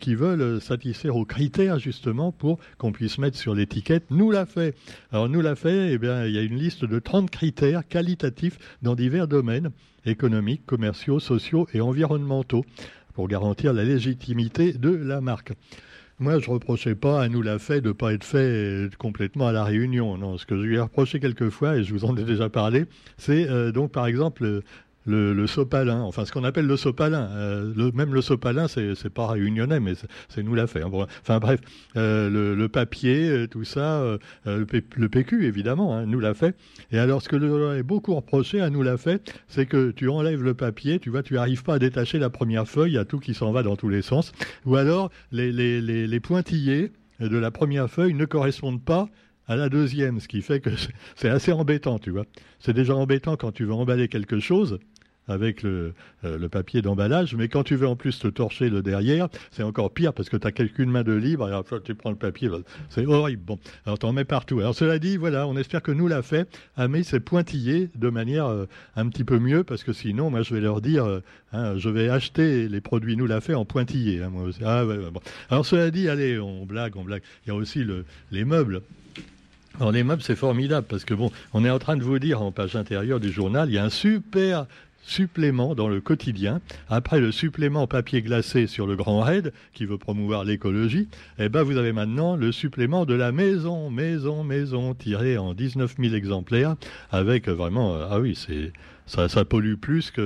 qui 0.00 0.14
veulent 0.14 0.60
satisfaire 0.60 1.16
aux 1.16 1.24
critères 1.24 1.78
justement 1.78 2.32
pour 2.32 2.58
qu'on 2.78 2.92
puisse 2.92 3.18
mettre 3.18 3.36
sur 3.36 3.54
l'étiquette 3.54 4.04
nous 4.10 4.30
l'a 4.30 4.46
fait. 4.46 4.74
Alors 5.12 5.28
nous 5.28 5.40
l'a 5.40 5.54
fait, 5.54 5.92
eh 5.92 5.98
bien, 5.98 6.24
il 6.26 6.32
y 6.32 6.38
a 6.38 6.42
une 6.42 6.56
liste 6.56 6.84
de 6.84 6.98
30 6.98 7.30
critères 7.30 7.86
qualitatifs 7.86 8.58
dans 8.82 8.94
divers 8.94 9.28
domaines 9.28 9.70
économiques, 10.04 10.66
commerciaux, 10.66 11.20
sociaux 11.20 11.66
et 11.72 11.80
environnementaux 11.80 12.64
pour 13.14 13.28
garantir 13.28 13.72
la 13.72 13.84
légitimité 13.84 14.72
de 14.72 14.90
la 14.90 15.20
marque. 15.20 15.52
Moi, 16.18 16.38
je 16.38 16.50
reprochais 16.50 16.94
pas 16.94 17.20
à 17.20 17.28
nous 17.28 17.42
l'a 17.42 17.58
fait 17.58 17.82
de 17.82 17.88
ne 17.88 17.92
pas 17.92 18.14
être 18.14 18.24
fait 18.24 18.88
complètement 18.96 19.48
à 19.48 19.52
la 19.52 19.64
Réunion. 19.64 20.16
Non, 20.16 20.38
ce 20.38 20.46
que 20.46 20.56
je 20.56 20.62
lui 20.62 20.76
ai 20.76 20.80
reproché 20.80 21.20
quelquefois, 21.20 21.76
et 21.76 21.84
je 21.84 21.92
vous 21.92 22.06
en 22.06 22.16
ai 22.16 22.24
déjà 22.24 22.48
parlé, 22.48 22.86
c'est 23.18 23.46
euh, 23.50 23.70
donc 23.70 23.92
par 23.92 24.06
exemple 24.06 24.62
le, 25.06 25.46
sopalin, 25.46 26.00
enfin 26.02 26.24
ce 26.24 26.32
qu'on 26.32 26.44
appelle 26.44 26.66
le 26.66 26.76
sopalin. 26.76 27.28
le, 27.76 27.90
même 27.92 28.12
le 28.12 28.22
sopalin, 28.22 28.66
c'est 28.68 29.10
pas 29.10 29.28
réunionnais, 29.28 29.80
mais 29.80 29.92
c'est 30.28 30.42
nous 30.42 30.54
l'a 30.54 30.66
fait. 30.66 30.82
Hein. 30.82 30.90
enfin 31.22 31.38
bref, 31.38 31.60
le, 31.94 32.66
papier, 32.66 33.46
tout 33.50 33.64
ça, 33.64 34.18
le, 34.44 35.06
PQ 35.08 35.46
évidemment, 35.46 35.96
hein, 35.96 36.06
nous 36.06 36.20
l'a 36.20 36.34
fait. 36.34 36.56
Et 36.90 36.98
alors 36.98 37.22
ce 37.22 37.28
que 37.28 37.36
l'on 37.36 37.80
beaucoup 37.80 38.14
reproché 38.14 38.60
à 38.60 38.70
nous 38.70 38.82
l'a 38.82 38.96
fait, 38.96 39.32
c'est 39.48 39.66
que 39.66 39.90
tu 39.90 40.08
enlèves 40.08 40.42
le 40.42 40.54
papier, 40.54 40.98
tu 40.98 41.10
vois, 41.10 41.22
tu 41.22 41.34
n'arrives 41.34 41.62
pas 41.62 41.74
à 41.74 41.78
détacher 41.78 42.18
la 42.18 42.30
première 42.30 42.66
feuille, 42.66 42.92
il 42.92 42.94
y 42.94 42.98
a 42.98 43.04
tout 43.04 43.18
qui 43.18 43.34
s'en 43.34 43.52
va 43.52 43.62
dans 43.62 43.76
tous 43.76 43.88
les 43.88 44.02
sens. 44.02 44.32
Ou 44.64 44.76
alors 44.76 45.10
les, 45.32 45.52
les 45.52 46.20
pointillés 46.20 46.92
de 47.20 47.38
la 47.38 47.50
première 47.50 47.88
feuille 47.88 48.14
ne 48.14 48.24
correspondent 48.24 48.84
pas 48.84 49.08
à 49.48 49.56
la 49.56 49.68
deuxième, 49.68 50.20
ce 50.20 50.28
qui 50.28 50.42
fait 50.42 50.60
que 50.60 50.70
c'est 51.16 51.28
assez 51.28 51.52
embêtant, 51.52 51.98
tu 51.98 52.10
vois. 52.10 52.24
C'est 52.58 52.72
déjà 52.72 52.94
embêtant 52.94 53.36
quand 53.36 53.52
tu 53.52 53.64
veux 53.64 53.72
emballer 53.72 54.08
quelque 54.08 54.40
chose 54.40 54.78
avec 55.28 55.62
le, 55.62 55.92
euh, 56.24 56.48
papier 56.48 56.82
d'emballage, 56.82 57.34
mais 57.34 57.48
quand 57.48 57.64
tu 57.64 57.74
veux 57.76 57.88
en 57.88 57.96
plus 57.96 58.18
te 58.18 58.28
torcher 58.28 58.68
le 58.68 58.82
derrière, 58.82 59.28
c'est 59.50 59.62
encore 59.62 59.92
pire 59.92 60.12
parce 60.12 60.28
que 60.28 60.36
tu 60.36 60.46
as 60.46 60.52
quelqu'une 60.52 60.90
main 60.90 61.02
de 61.02 61.12
libre, 61.12 61.46
et 61.48 61.48
alors 61.48 61.64
tu 61.82 61.94
prends 61.94 62.10
le 62.10 62.16
papier, 62.16 62.48
c'est 62.88 63.04
horrible. 63.06 63.42
Bon, 63.44 63.58
alors 63.84 63.98
tu 63.98 64.06
en 64.06 64.12
mets 64.12 64.24
partout. 64.24 64.60
Alors 64.60 64.74
cela 64.74 64.98
dit, 64.98 65.16
voilà, 65.16 65.46
on 65.46 65.56
espère 65.56 65.82
que 65.82 65.92
nous 65.92 66.06
l'a 66.06 66.22
fait, 66.22 66.48
mais 66.88 67.02
c'est 67.02 67.20
pointillé 67.20 67.90
de 67.96 68.08
manière 68.08 68.46
euh, 68.46 68.66
un 68.94 69.08
petit 69.08 69.24
peu 69.24 69.38
mieux, 69.38 69.64
parce 69.64 69.82
que 69.82 69.92
sinon, 69.92 70.30
moi 70.30 70.42
je 70.42 70.54
vais 70.54 70.60
leur 70.60 70.80
dire, 70.80 71.04
euh, 71.04 71.22
hein, 71.52 71.76
je 71.76 71.88
vais 71.88 72.08
acheter 72.08 72.68
les 72.68 72.80
produits 72.80 73.16
nous 73.16 73.26
l'a 73.26 73.40
fait 73.40 73.54
en 73.54 73.64
pointillé. 73.64 74.22
Hein. 74.22 74.32
Ah, 74.64 74.84
bon. 74.84 75.20
Alors 75.50 75.66
cela 75.66 75.90
dit, 75.90 76.08
allez, 76.08 76.38
on 76.38 76.66
blague, 76.66 76.96
on 76.96 77.04
blague. 77.04 77.22
Il 77.46 77.48
y 77.48 77.52
a 77.52 77.54
aussi 77.54 77.82
le, 77.82 78.04
les 78.30 78.44
meubles. 78.44 78.82
Alors 79.78 79.92
les 79.92 80.04
meubles, 80.04 80.22
c'est 80.22 80.36
formidable 80.36 80.86
parce 80.88 81.04
que 81.04 81.14
bon, 81.14 81.30
on 81.52 81.64
est 81.64 81.70
en 81.70 81.78
train 81.78 81.96
de 81.96 82.02
vous 82.02 82.18
dire 82.18 82.40
en 82.40 82.50
page 82.50 82.76
intérieure 82.76 83.20
du 83.20 83.30
journal, 83.30 83.68
il 83.68 83.74
y 83.74 83.78
a 83.78 83.84
un 83.84 83.90
super 83.90 84.66
supplément 85.06 85.74
dans 85.74 85.88
le 85.88 86.00
quotidien. 86.00 86.60
Après 86.88 87.20
le 87.20 87.32
supplément 87.32 87.86
papier 87.86 88.22
glacé 88.22 88.66
sur 88.66 88.86
le 88.86 88.96
Grand 88.96 89.20
Raid, 89.20 89.52
qui 89.72 89.86
veut 89.86 89.98
promouvoir 89.98 90.44
l'écologie, 90.44 91.08
eh 91.38 91.48
ben 91.48 91.62
vous 91.62 91.76
avez 91.76 91.92
maintenant 91.92 92.36
le 92.36 92.52
supplément 92.52 93.06
de 93.06 93.14
la 93.14 93.32
maison, 93.32 93.88
maison, 93.88 94.42
maison, 94.42 94.94
tiré 94.94 95.38
en 95.38 95.54
19 95.54 95.94
000 95.98 96.14
exemplaires, 96.14 96.74
avec 97.10 97.48
vraiment, 97.48 97.94
euh, 97.94 98.08
ah 98.10 98.20
oui, 98.20 98.34
c'est 98.34 98.72
ça, 99.06 99.44
pollue 99.44 99.74
plus 99.74 100.10
qu'un 100.10 100.22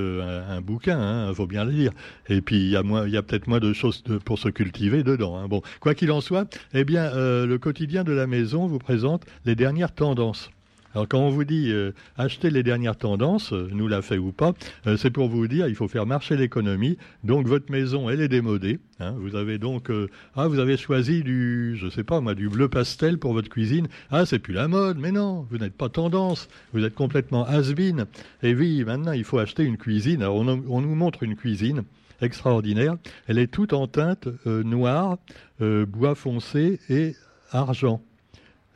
un 0.49 0.61
bouquin, 0.63 0.99
il 0.99 1.31
hein, 1.31 1.35
faut 1.35 1.47
bien 1.47 1.65
le 1.67 1.73
dire. 1.73 1.93
Et 2.29 2.41
puis 2.41 2.57
il 2.57 2.71
y 2.71 2.77
a, 2.77 2.83
il 3.07 3.13
y 3.13 3.17
a 3.19 3.23
peut-être 3.23 3.47
moins 3.47 3.61
de 3.61 3.75
choses 3.75 4.03
pour 4.25 4.39
se 4.39 4.49
cultiver 4.49 5.03
dedans. 5.03 5.37
Hein. 5.37 5.49
Bon, 5.49 5.61
quoi 5.81 5.95
qu'il 5.95 6.11
en 6.11 6.23
soit, 6.23 6.49
eh 6.73 6.85
bien, 6.85 7.05
euh, 7.05 7.47
le 7.47 7.59
quotidien 7.59 8.03
de 8.05 8.13
la 8.13 8.27
maison 8.27 8.67
vous 8.67 8.79
présente 8.79 9.27
les 9.45 9.55
dernières 9.55 9.95
tendances. 9.95 10.51
Alors 10.95 11.07
quand 11.07 11.21
on 11.21 11.31
vous 11.31 11.45
dit 11.45 11.71
euh, 11.71 11.93
acheter 12.17 12.51
les 12.51 12.65
dernières 12.65 12.97
tendances, 12.97 13.53
euh, 13.53 13.69
nous 13.71 13.87
l'a 13.87 14.03
fait 14.03 14.19
ou 14.19 14.33
pas, 14.33 14.55
euh, 14.89 14.97
c'est 14.97 15.11
pour 15.11 15.29
vous 15.29 15.47
dire 15.47 15.69
il 15.69 15.77
faut 15.77 15.87
faire 15.87 16.05
marcher 16.05 16.37
l'économie. 16.37 16.99
Donc 17.23 17.47
votre 17.47 17.71
maison 17.71 18.11
elle 18.11 18.21
est 18.21 18.29
démodée. 18.29 18.81
Hein. 18.99 19.15
vous 19.19 19.37
avez 19.37 19.59
donc 19.59 19.91
ah 20.35 20.49
vous 20.49 20.59
avez 20.59 20.77
choisi 20.77 21.23
du 21.23 21.77
je 21.77 21.89
sais 21.89 22.05
pas 22.05 22.21
moi 22.21 22.35
du 22.35 22.49
bleu 22.49 22.69
pastel 22.69 23.19
pour 23.19 23.33
votre 23.33 23.49
cuisine. 23.49 23.87
Ah 24.11 24.27
c'est 24.27 24.41
plus 24.41 24.53
la 24.53 24.67
mode, 24.67 24.99
mais 24.99 25.13
non 25.13 25.47
vous 25.51 25.59
n'êtes 25.59 25.77
pas 25.77 25.89
tendance, 25.89 26.49
vous 26.73 26.85
êtes 26.85 26.95
complètement 26.95 27.47
has-been. 27.47 28.07
Et 28.43 28.55
oui 28.55 28.85
maintenant 28.85 29.13
il 29.13 29.25
faut 29.25 29.39
acheter 29.39 29.63
une 29.63 29.77
cuisine. 29.77 30.23
Alors 30.23 30.37
on, 30.37 30.49
on 30.49 30.81
nous 30.81 30.95
montre 30.97 31.23
une 31.23 31.37
cuisine 31.37 31.85
extraordinaire. 32.21 32.97
Elle 33.29 33.39
est 33.39 33.47
toute 33.47 33.73
en 33.73 33.87
teinte 33.87 34.29
noire, 34.45 35.19
bois 35.61 36.15
foncé 36.17 36.81
et 36.91 37.15
argent. 37.53 38.03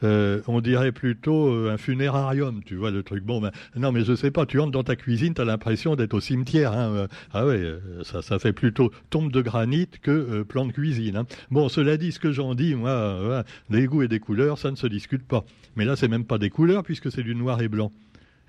Euh, 0.04 0.40
on 0.46 0.60
dirait 0.60 0.92
plutôt 0.92 1.48
euh, 1.48 1.72
un 1.72 1.76
funérarium, 1.76 2.62
tu 2.64 2.76
vois 2.76 2.90
le 2.90 3.02
truc. 3.02 3.24
Bon, 3.24 3.40
ben, 3.40 3.50
non, 3.76 3.92
mais 3.92 4.04
je 4.04 4.14
sais 4.14 4.30
pas, 4.30 4.46
tu 4.46 4.60
entres 4.60 4.72
dans 4.72 4.84
ta 4.84 4.96
cuisine, 4.96 5.34
tu 5.34 5.40
as 5.40 5.44
l'impression 5.44 5.96
d'être 5.96 6.14
au 6.14 6.20
cimetière. 6.20 6.72
Hein, 6.72 6.92
euh. 6.94 7.06
ah 7.32 7.46
ouais, 7.46 7.62
ça, 8.02 8.22
ça 8.22 8.38
fait 8.38 8.52
plutôt 8.52 8.90
tombe 9.10 9.32
de 9.32 9.40
granit 9.40 9.88
que 10.02 10.42
plan 10.42 10.66
de 10.66 10.72
cuisine. 10.72 11.16
Hein. 11.16 11.26
Bon, 11.50 11.68
cela 11.68 11.96
dit, 11.96 12.12
ce 12.12 12.20
que 12.20 12.32
j'en 12.32 12.54
dis, 12.54 12.74
moi, 12.74 13.44
des 13.70 13.86
goûts 13.86 14.02
et 14.02 14.08
des 14.08 14.20
couleurs, 14.20 14.58
ça 14.58 14.70
ne 14.70 14.76
se 14.76 14.86
discute 14.86 15.26
pas. 15.26 15.44
Mais 15.76 15.84
là, 15.84 15.96
c'est 15.96 16.08
même 16.08 16.24
pas 16.24 16.38
des 16.38 16.50
couleurs 16.50 16.82
puisque 16.82 17.10
c'est 17.10 17.22
du 17.22 17.34
noir 17.34 17.60
et 17.62 17.68
blanc 17.68 17.90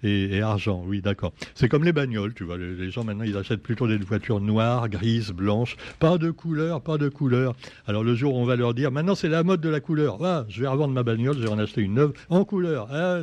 et, 0.03 0.41
argent, 0.41 0.83
oui, 0.85 1.01
d'accord. 1.01 1.33
C'est 1.55 1.69
comme 1.69 1.83
les 1.83 1.93
bagnoles, 1.93 2.33
tu 2.33 2.43
vois. 2.43 2.57
Les, 2.57 2.91
gens 2.91 3.03
maintenant, 3.03 3.23
ils 3.23 3.37
achètent 3.37 3.63
plutôt 3.63 3.87
des 3.87 3.97
voitures 3.97 4.39
noires, 4.39 4.87
grises, 4.89 5.31
blanches, 5.31 5.77
pas 5.99 6.17
de 6.17 6.31
couleur, 6.31 6.81
pas 6.81 6.97
de 6.97 7.09
couleur. 7.09 7.55
Alors 7.87 8.03
le 8.03 8.13
jour 8.15 8.35
où 8.35 8.37
on 8.37 8.45
va 8.45 8.55
leur 8.55 8.73
dire, 8.73 8.91
maintenant 8.91 9.15
c'est 9.15 9.29
la 9.29 9.43
mode 9.43 9.61
de 9.61 9.69
la 9.69 9.79
couleur. 9.79 10.17
Ah, 10.23 10.45
je 10.49 10.61
vais 10.61 10.67
revendre 10.67 10.93
ma 10.93 11.03
bagnole, 11.03 11.37
je 11.37 11.43
vais 11.43 11.49
en 11.49 11.59
acheter 11.59 11.81
une 11.81 11.95
neuve 11.95 12.13
en 12.29 12.45
couleur. 12.45 12.87
Ah, 12.91 13.21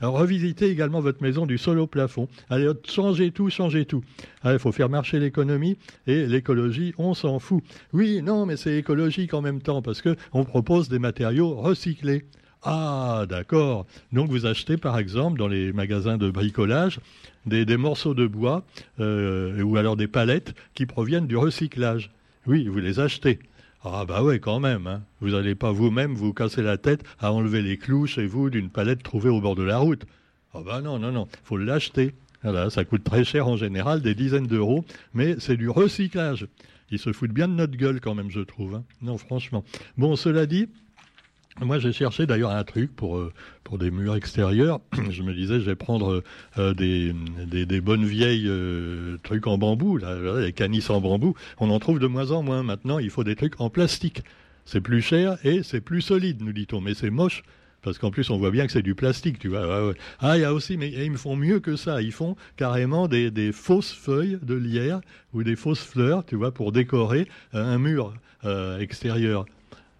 Alors 0.00 0.18
revisitez 0.18 0.68
également 0.68 1.00
votre 1.00 1.22
maison 1.22 1.46
du 1.46 1.58
sol 1.58 1.78
au 1.78 1.86
plafond. 1.86 2.28
Allez, 2.50 2.70
changez 2.84 3.30
tout, 3.30 3.48
changez 3.50 3.86
tout. 3.86 4.02
Ah, 4.42 4.52
il 4.52 4.58
faut 4.58 4.72
faire 4.72 4.88
marcher 4.88 5.18
l'économie 5.18 5.76
et 6.06 6.26
l'écologie, 6.26 6.94
on 6.98 7.14
s'en 7.14 7.38
fout. 7.38 7.62
Oui, 7.92 8.22
non, 8.22 8.46
mais 8.46 8.56
c'est 8.56 8.76
écologique 8.76 9.34
en 9.34 9.42
même 9.42 9.62
temps 9.62 9.82
parce 9.82 10.02
que 10.02 10.16
on 10.32 10.44
propose 10.44 10.88
des 10.88 10.98
matériaux 10.98 11.54
recyclés. 11.54 12.24
Ah, 12.68 13.26
d'accord. 13.28 13.86
Donc 14.12 14.28
vous 14.28 14.44
achetez 14.44 14.76
par 14.76 14.98
exemple 14.98 15.38
dans 15.38 15.46
les 15.46 15.72
magasins 15.72 16.18
de 16.18 16.28
bricolage 16.32 16.98
des, 17.46 17.76
morceaux 17.76 18.12
de 18.12 18.26
bois 18.26 18.64
euh, 18.98 19.62
ou 19.62 19.76
alors 19.76 19.94
des 19.94 20.08
palettes 20.08 20.52
qui 20.74 20.84
proviennent 20.84 21.28
du 21.28 21.36
recyclage. 21.36 22.10
Oui, 22.44 22.66
vous 22.66 22.80
les 22.80 22.98
achetez. 22.98 23.38
Ah 23.84 24.04
bah 24.04 24.24
ouais, 24.24 24.40
quand 24.40 24.58
même. 24.58 24.88
Hein. 24.88 25.02
Vous 25.20 25.30
n'allez 25.30 25.54
pas 25.54 25.70
vous-même 25.70 26.14
vous 26.14 26.32
casser 26.32 26.60
la 26.60 26.76
tête 26.76 27.04
à 27.20 27.32
enlever 27.32 27.62
les 27.62 27.76
clous 27.76 28.08
chez 28.08 28.26
vous 28.26 28.50
d'une 28.50 28.68
palette 28.68 29.04
trouvée 29.04 29.30
au 29.30 29.40
bord 29.40 29.54
de 29.54 29.62
la 29.62 29.78
route. 29.78 30.04
Ah 30.52 30.62
bah 30.66 30.80
non, 30.80 30.98
non, 30.98 31.12
non. 31.12 31.28
faut 31.44 31.58
l'acheter. 31.58 32.14
Voilà, 32.42 32.68
ça 32.70 32.84
coûte 32.84 33.04
très 33.04 33.22
cher 33.22 33.46
en 33.46 33.56
général, 33.56 34.02
des 34.02 34.16
dizaines 34.16 34.48
d'euros, 34.48 34.84
mais 35.14 35.36
c'est 35.38 35.56
du 35.56 35.68
recyclage. 35.68 36.48
Ils 36.90 36.98
se 36.98 37.12
foutent 37.12 37.32
bien 37.32 37.46
de 37.46 37.54
notre 37.54 37.76
gueule 37.76 38.00
quand 38.00 38.14
même, 38.16 38.30
je 38.30 38.40
trouve. 38.40 38.74
Hein. 38.74 38.84
Non, 39.02 39.18
franchement. 39.18 39.64
Bon, 39.96 40.16
cela 40.16 40.46
dit, 40.46 40.68
moi, 41.64 41.78
j'ai 41.78 41.92
cherché 41.92 42.26
d'ailleurs 42.26 42.50
un 42.50 42.64
truc 42.64 42.94
pour, 42.94 43.16
euh, 43.16 43.32
pour 43.64 43.78
des 43.78 43.90
murs 43.90 44.14
extérieurs. 44.14 44.80
Je 45.10 45.22
me 45.22 45.32
disais, 45.32 45.58
je 45.58 45.64
vais 45.64 45.74
prendre 45.74 46.22
euh, 46.58 46.74
des, 46.74 47.14
des, 47.46 47.80
bonnes 47.80 48.04
vieilles 48.04 48.46
euh, 48.46 49.16
trucs 49.22 49.46
en 49.46 49.56
bambou, 49.56 49.96
là, 49.96 50.40
les 50.40 50.52
canisses 50.52 50.90
en 50.90 51.00
bambou. 51.00 51.34
On 51.58 51.70
en 51.70 51.78
trouve 51.78 51.98
de 51.98 52.06
moins 52.06 52.30
en 52.30 52.42
moins 52.42 52.62
maintenant. 52.62 52.98
Il 52.98 53.10
faut 53.10 53.24
des 53.24 53.36
trucs 53.36 53.58
en 53.60 53.70
plastique. 53.70 54.22
C'est 54.66 54.82
plus 54.82 55.00
cher 55.00 55.38
et 55.44 55.62
c'est 55.62 55.80
plus 55.80 56.02
solide, 56.02 56.42
nous 56.42 56.52
dit-on. 56.52 56.80
Mais 56.80 56.94
c'est 56.94 57.10
moche 57.10 57.42
parce 57.82 57.98
qu'en 57.98 58.10
plus 58.10 58.30
on 58.30 58.36
voit 58.36 58.50
bien 58.50 58.66
que 58.66 58.72
c'est 58.72 58.82
du 58.82 58.96
plastique, 58.96 59.38
tu 59.38 59.48
vois. 59.48 59.94
Ah, 60.18 60.36
il 60.36 60.40
y 60.40 60.44
a 60.44 60.52
aussi, 60.52 60.76
mais 60.76 60.90
ils 60.90 61.10
me 61.10 61.16
font 61.16 61.36
mieux 61.36 61.60
que 61.60 61.76
ça. 61.76 62.02
Ils 62.02 62.12
font 62.12 62.36
carrément 62.56 63.06
des, 63.06 63.30
des 63.30 63.52
fausses 63.52 63.92
feuilles 63.92 64.38
de 64.42 64.54
lierre 64.54 65.00
ou 65.32 65.44
des 65.44 65.56
fausses 65.56 65.84
fleurs, 65.84 66.26
tu 66.26 66.34
vois, 66.34 66.52
pour 66.52 66.72
décorer 66.72 67.28
un 67.52 67.78
mur 67.78 68.12
extérieur. 68.80 69.46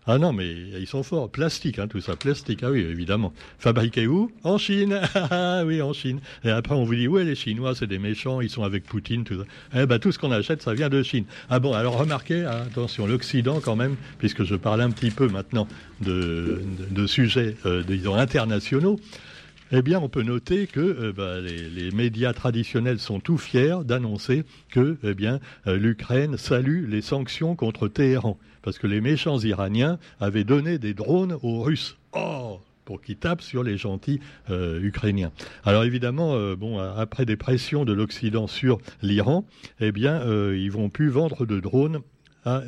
Ah 0.09 0.19
non, 0.19 0.33
mais 0.33 0.49
ils 0.79 0.87
sont 0.87 1.03
forts. 1.03 1.29
Plastique, 1.31 1.81
hein, 1.81 1.89
tout 1.89 2.01
ça. 2.01 2.15
Plastique, 2.15 2.61
ah 2.63 2.71
oui, 2.71 2.81
évidemment. 2.81 3.33
Fabriqué 3.59 4.07
où? 4.07 4.31
En 4.45 4.59
Chine. 4.59 5.01
Ah 5.29 5.65
oui, 5.65 5.83
en 5.83 5.93
Chine. 5.93 6.21
Et 6.45 6.51
après, 6.51 6.75
on 6.75 6.85
vous 6.85 6.95
dit, 6.95 7.09
ouais, 7.09 7.25
les 7.25 7.35
Chinois, 7.35 7.75
c'est 7.75 7.87
des 7.87 7.99
méchants, 7.99 8.41
ils 8.41 8.51
sont 8.51 8.63
avec 8.63 8.85
Poutine, 8.85 9.25
tout 9.25 9.39
ça. 9.39 9.45
Eh 9.83 9.87
ben, 9.87 9.99
tout 9.99 10.13
ce 10.13 10.19
qu'on 10.19 10.31
achète, 10.31 10.63
ça 10.63 10.75
vient 10.75 10.89
de 10.89 11.03
Chine. 11.03 11.25
Ah 11.51 11.59
bon, 11.59 11.73
alors 11.73 11.99
remarquez, 11.99 12.45
attention, 12.45 13.07
l'Occident 13.07 13.61
quand 13.61 13.75
même, 13.75 13.97
puisque 14.19 14.45
je 14.45 14.55
parle 14.55 14.81
un 14.83 14.91
petit 14.91 15.11
peu 15.11 15.29
maintenant 15.29 15.67
de, 16.01 16.63
de, 16.91 17.07
sujets, 17.07 17.57
euh, 17.67 17.83
disons, 17.83 18.15
internationaux. 18.15 19.01
Eh 19.73 19.83
bien, 19.83 19.99
on 19.99 20.09
peut 20.09 20.23
noter 20.23 20.69
que 20.69 20.81
euh, 20.81 21.13
bah, 21.13 21.41
les, 21.41 21.91
médias 21.91 22.33
traditionnels 22.33 23.01
sont 23.01 23.19
tout 23.19 23.37
fiers 23.37 23.79
d'annoncer 23.85 24.45
que 24.71 24.97
eh 25.03 25.17
euh, 25.67 25.77
l'Ukraine 25.77 26.37
salue 26.37 26.89
les 26.89 27.03
sanctions 27.03 27.57
contre 27.57 27.89
Téhéran 27.89 28.39
parce 28.63 28.79
que 28.79 28.87
les 28.87 29.01
méchants 29.01 29.39
Iraniens 29.39 29.99
avaient 30.21 30.45
donné 30.45 30.79
des 30.79 30.95
drones 30.95 31.37
aux 31.43 31.63
Russes. 31.63 31.99
Oh 32.13 32.61
pour 32.85 33.03
qu'ils 33.03 33.17
tapent 33.17 33.43
sur 33.43 33.65
les 33.65 33.77
gentils 33.77 34.21
euh, 34.49 34.81
ukrainiens. 34.81 35.33
Alors 35.65 35.83
évidemment, 35.83 36.55
bon, 36.55 36.79
après 36.79 37.27
des 37.27 37.37
pressions 37.37 37.85
de 37.85 37.93
l'Occident 37.93 38.47
sur 38.47 38.79
l'Iran, 39.03 39.45
eh 39.81 39.91
bien, 39.91 40.23
ils 40.53 40.71
vont 40.71 40.89
plus 40.89 41.09
vendre 41.09 41.47
de 41.47 41.59
drones 41.59 41.99
à, 42.47 42.63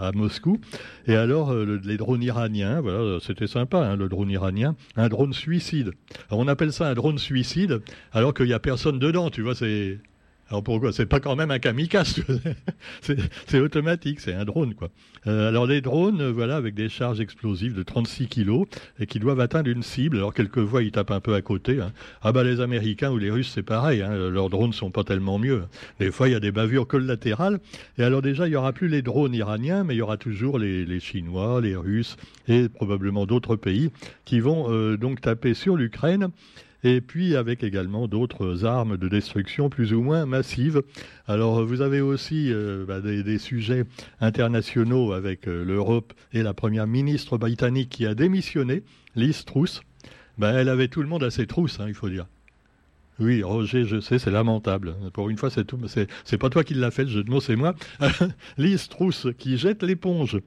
à, 0.00 0.12
Moscou. 0.12 0.58
Et 1.06 1.14
alors, 1.14 1.54
les 1.54 1.96
drones 1.96 2.22
iraniens, 2.22 2.80
voilà, 2.80 3.18
c'était 3.20 3.46
sympa, 3.46 3.78
hein, 3.78 3.96
le 3.96 4.08
drone 4.08 4.30
iranien, 4.30 4.76
un 4.96 5.08
drone 5.08 5.32
suicide. 5.32 5.92
Alors, 6.30 6.40
on 6.40 6.48
appelle 6.48 6.72
ça 6.72 6.88
un 6.88 6.94
drone 6.94 7.18
suicide, 7.18 7.82
alors 8.12 8.32
qu'il 8.32 8.46
n'y 8.46 8.52
a 8.52 8.60
personne 8.60 8.98
dedans, 8.98 9.30
tu 9.30 9.42
vois, 9.42 9.54
c'est 9.54 9.98
alors 10.50 10.62
pourquoi? 10.62 10.92
C'est 10.92 11.06
pas 11.06 11.20
quand 11.20 11.36
même 11.36 11.50
un 11.50 11.58
kamikaze, 11.58 12.22
c'est 13.46 13.60
automatique, 13.60 14.20
c'est 14.20 14.32
un 14.32 14.44
drone 14.44 14.74
quoi. 14.74 14.88
Euh, 15.26 15.48
alors 15.48 15.66
les 15.66 15.82
drones, 15.82 16.22
euh, 16.22 16.32
voilà, 16.32 16.56
avec 16.56 16.74
des 16.74 16.88
charges 16.88 17.20
explosives 17.20 17.74
de 17.74 17.82
36 17.82 18.28
kilos 18.28 18.66
et 18.98 19.06
qui 19.06 19.18
doivent 19.18 19.40
atteindre 19.40 19.68
une 19.68 19.82
cible. 19.82 20.16
Alors 20.16 20.32
quelquefois 20.32 20.82
ils 20.82 20.90
tapent 20.90 21.10
un 21.10 21.20
peu 21.20 21.34
à 21.34 21.42
côté. 21.42 21.80
Hein. 21.80 21.92
Ah 22.22 22.32
bah 22.32 22.44
les 22.44 22.60
Américains 22.60 23.10
ou 23.10 23.18
les 23.18 23.30
Russes 23.30 23.52
c'est 23.54 23.62
pareil, 23.62 24.00
hein. 24.00 24.16
leurs 24.30 24.48
drones 24.48 24.72
sont 24.72 24.90
pas 24.90 25.04
tellement 25.04 25.38
mieux. 25.38 25.64
Des 26.00 26.10
fois 26.10 26.28
il 26.28 26.32
y 26.32 26.36
a 26.36 26.40
des 26.40 26.52
bavures 26.52 26.86
collatérales. 26.86 27.60
Et 27.98 28.02
alors 28.02 28.22
déjà 28.22 28.46
il 28.46 28.52
y 28.52 28.56
aura 28.56 28.72
plus 28.72 28.88
les 28.88 29.02
drones 29.02 29.34
iraniens, 29.34 29.84
mais 29.84 29.94
il 29.94 29.98
y 29.98 30.02
aura 30.02 30.16
toujours 30.16 30.58
les, 30.58 30.86
les 30.86 31.00
Chinois, 31.00 31.60
les 31.60 31.76
Russes 31.76 32.16
et 32.46 32.70
probablement 32.70 33.26
d'autres 33.26 33.56
pays 33.56 33.90
qui 34.24 34.40
vont 34.40 34.66
euh, 34.70 34.96
donc 34.96 35.20
taper 35.20 35.52
sur 35.52 35.76
l'Ukraine 35.76 36.30
et 36.84 37.00
puis 37.00 37.36
avec 37.36 37.62
également 37.62 38.08
d'autres 38.08 38.64
armes 38.64 38.96
de 38.96 39.08
destruction 39.08 39.68
plus 39.68 39.92
ou 39.92 40.02
moins 40.02 40.26
massives. 40.26 40.82
Alors 41.26 41.64
vous 41.64 41.80
avez 41.80 42.00
aussi 42.00 42.52
euh, 42.52 42.84
bah, 42.86 43.00
des, 43.00 43.38
sujets 43.38 43.84
internationaux 44.20 45.12
avec 45.12 45.48
euh, 45.48 45.64
l'Europe 45.64 46.12
et 46.32 46.42
la 46.42 46.54
première 46.54 46.86
ministre 46.86 47.38
britannique 47.38 47.90
qui 47.90 48.06
a 48.06 48.14
démissionné, 48.14 48.82
Liz 49.16 49.44
Truss. 49.44 49.82
Bah, 50.38 50.52
elle 50.52 50.68
avait 50.68 50.88
tout 50.88 51.02
le 51.02 51.08
monde 51.08 51.24
à 51.24 51.30
ses 51.30 51.46
trousses, 51.46 51.80
hein, 51.80 51.86
il 51.88 51.94
faut 51.94 52.08
dire. 52.08 52.26
Oui, 53.20 53.42
Roger, 53.42 53.84
je 53.84 54.00
sais, 54.00 54.20
c'est 54.20 54.30
lamentable. 54.30 54.94
Pour 55.12 55.28
une 55.28 55.36
fois, 55.36 55.50
c'est 55.50 55.64
tout. 55.64 55.78
C'est 56.24 56.38
pas 56.38 56.50
toi 56.50 56.62
qui 56.62 56.74
l'as 56.74 56.92
fait, 56.92 57.02
le 57.02 57.10
jeu 57.10 57.24
de 57.24 57.30
mots, 57.30 57.40
c'est 57.40 57.56
moi. 57.56 57.74
Lise 58.58 58.88
Trousse 58.88 59.26
qui 59.38 59.58
jette 59.58 59.82
l'éponge. 59.82 60.38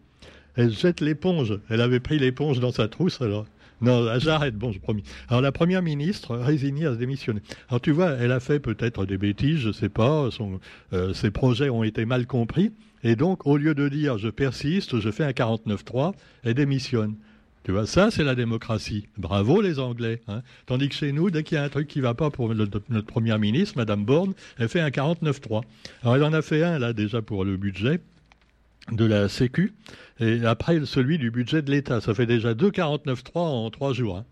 Elle 0.55 0.71
jette 0.71 1.01
l'éponge. 1.01 1.59
Elle 1.69 1.81
avait 1.81 1.99
pris 1.99 2.17
l'éponge 2.17 2.61
dans 2.61 2.71
sa 2.71 2.87
trousse, 2.87 3.21
alors. 3.21 3.45
Non, 3.81 4.07
j'arrête, 4.19 4.55
bon, 4.55 4.71
je 4.71 4.79
promis. 4.79 5.03
Alors, 5.27 5.41
la 5.41 5.51
première 5.51 5.81
ministre, 5.81 6.35
résignée 6.37 6.85
à 6.85 6.93
se 6.93 6.99
démissionner. 6.99 7.41
Alors, 7.69 7.81
tu 7.81 7.91
vois, 7.91 8.11
elle 8.11 8.31
a 8.31 8.39
fait 8.39 8.59
peut-être 8.59 9.05
des 9.05 9.17
bêtises, 9.17 9.57
je 9.59 9.71
sais 9.71 9.89
pas, 9.89 10.29
euh, 10.93 11.13
ses 11.13 11.31
projets 11.31 11.69
ont 11.69 11.83
été 11.83 12.05
mal 12.05 12.27
compris. 12.27 12.71
Et 13.03 13.15
donc, 13.15 13.47
au 13.47 13.57
lieu 13.57 13.73
de 13.73 13.89
dire 13.89 14.19
je 14.19 14.29
persiste, 14.29 14.99
je 14.99 15.09
fais 15.09 15.23
un 15.23 15.31
49-3, 15.31 16.13
elle 16.43 16.53
démissionne. 16.53 17.15
Tu 17.63 17.71
vois, 17.71 17.85
ça, 17.85 18.09
c'est 18.09 18.23
la 18.23 18.33
démocratie. 18.33 19.07
Bravo 19.17 19.61
les 19.61 19.79
Anglais. 19.79 20.21
Hein. 20.27 20.41
Tandis 20.65 20.89
que 20.89 20.95
chez 20.95 21.11
nous, 21.11 21.29
dès 21.29 21.43
qu'il 21.43 21.55
y 21.55 21.59
a 21.59 21.63
un 21.63 21.69
truc 21.69 21.87
qui 21.87 21.99
ne 21.99 22.03
va 22.03 22.15
pas 22.15 22.31
pour 22.31 22.53
notre, 22.53 22.79
première 23.01 23.37
ministre, 23.37 23.77
Madame 23.77 24.03
Borne, 24.03 24.33
elle 24.57 24.67
fait 24.67 24.79
un 24.79 24.89
49-3. 24.89 25.61
Alors, 26.01 26.15
elle 26.15 26.23
en 26.23 26.33
a 26.33 26.41
fait 26.41 26.63
un, 26.63 26.79
là, 26.79 26.93
déjà 26.93 27.21
pour 27.21 27.45
le 27.45 27.57
budget 27.57 27.99
de 28.91 29.05
la 29.05 29.29
Sécu, 29.29 29.73
et 30.19 30.45
après 30.45 30.85
celui 30.85 31.17
du 31.17 31.31
budget 31.31 31.61
de 31.61 31.71
l'État. 31.71 32.01
Ça 32.01 32.13
fait 32.13 32.25
déjà 32.25 32.53
deux 32.53 32.71
49-3 32.71 33.31
en 33.35 33.69
trois 33.69 33.93
jours. 33.93 34.17
Hein. 34.17 34.25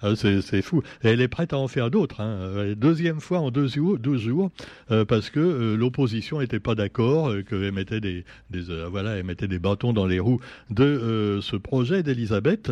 Ah, 0.00 0.14
c'est 0.14 0.62
fou. 0.62 0.82
Et 1.02 1.08
elle 1.08 1.20
est 1.20 1.28
prête 1.28 1.52
à 1.52 1.58
en 1.58 1.66
faire 1.66 1.90
d'autres. 1.90 2.20
Hein. 2.20 2.38
Euh, 2.40 2.74
deuxième 2.76 3.20
fois 3.20 3.40
en 3.40 3.50
deux 3.50 3.66
jours, 3.66 4.50
euh, 4.90 5.04
parce 5.04 5.30
que 5.30 5.40
euh, 5.40 5.76
l'opposition 5.76 6.38
n'était 6.38 6.60
pas 6.60 6.76
d'accord, 6.76 7.32
qu'elle 7.48 7.72
mettait 7.72 8.00
des, 8.00 8.24
voilà, 8.90 9.16
elle 9.16 9.24
mettait 9.24 9.48
des 9.48 9.58
bâtons 9.58 9.92
dans 9.92 10.06
les 10.06 10.20
roues 10.20 10.40
de 10.70 11.40
ce 11.42 11.56
projet 11.56 12.02
d'Elisabeth. 12.02 12.70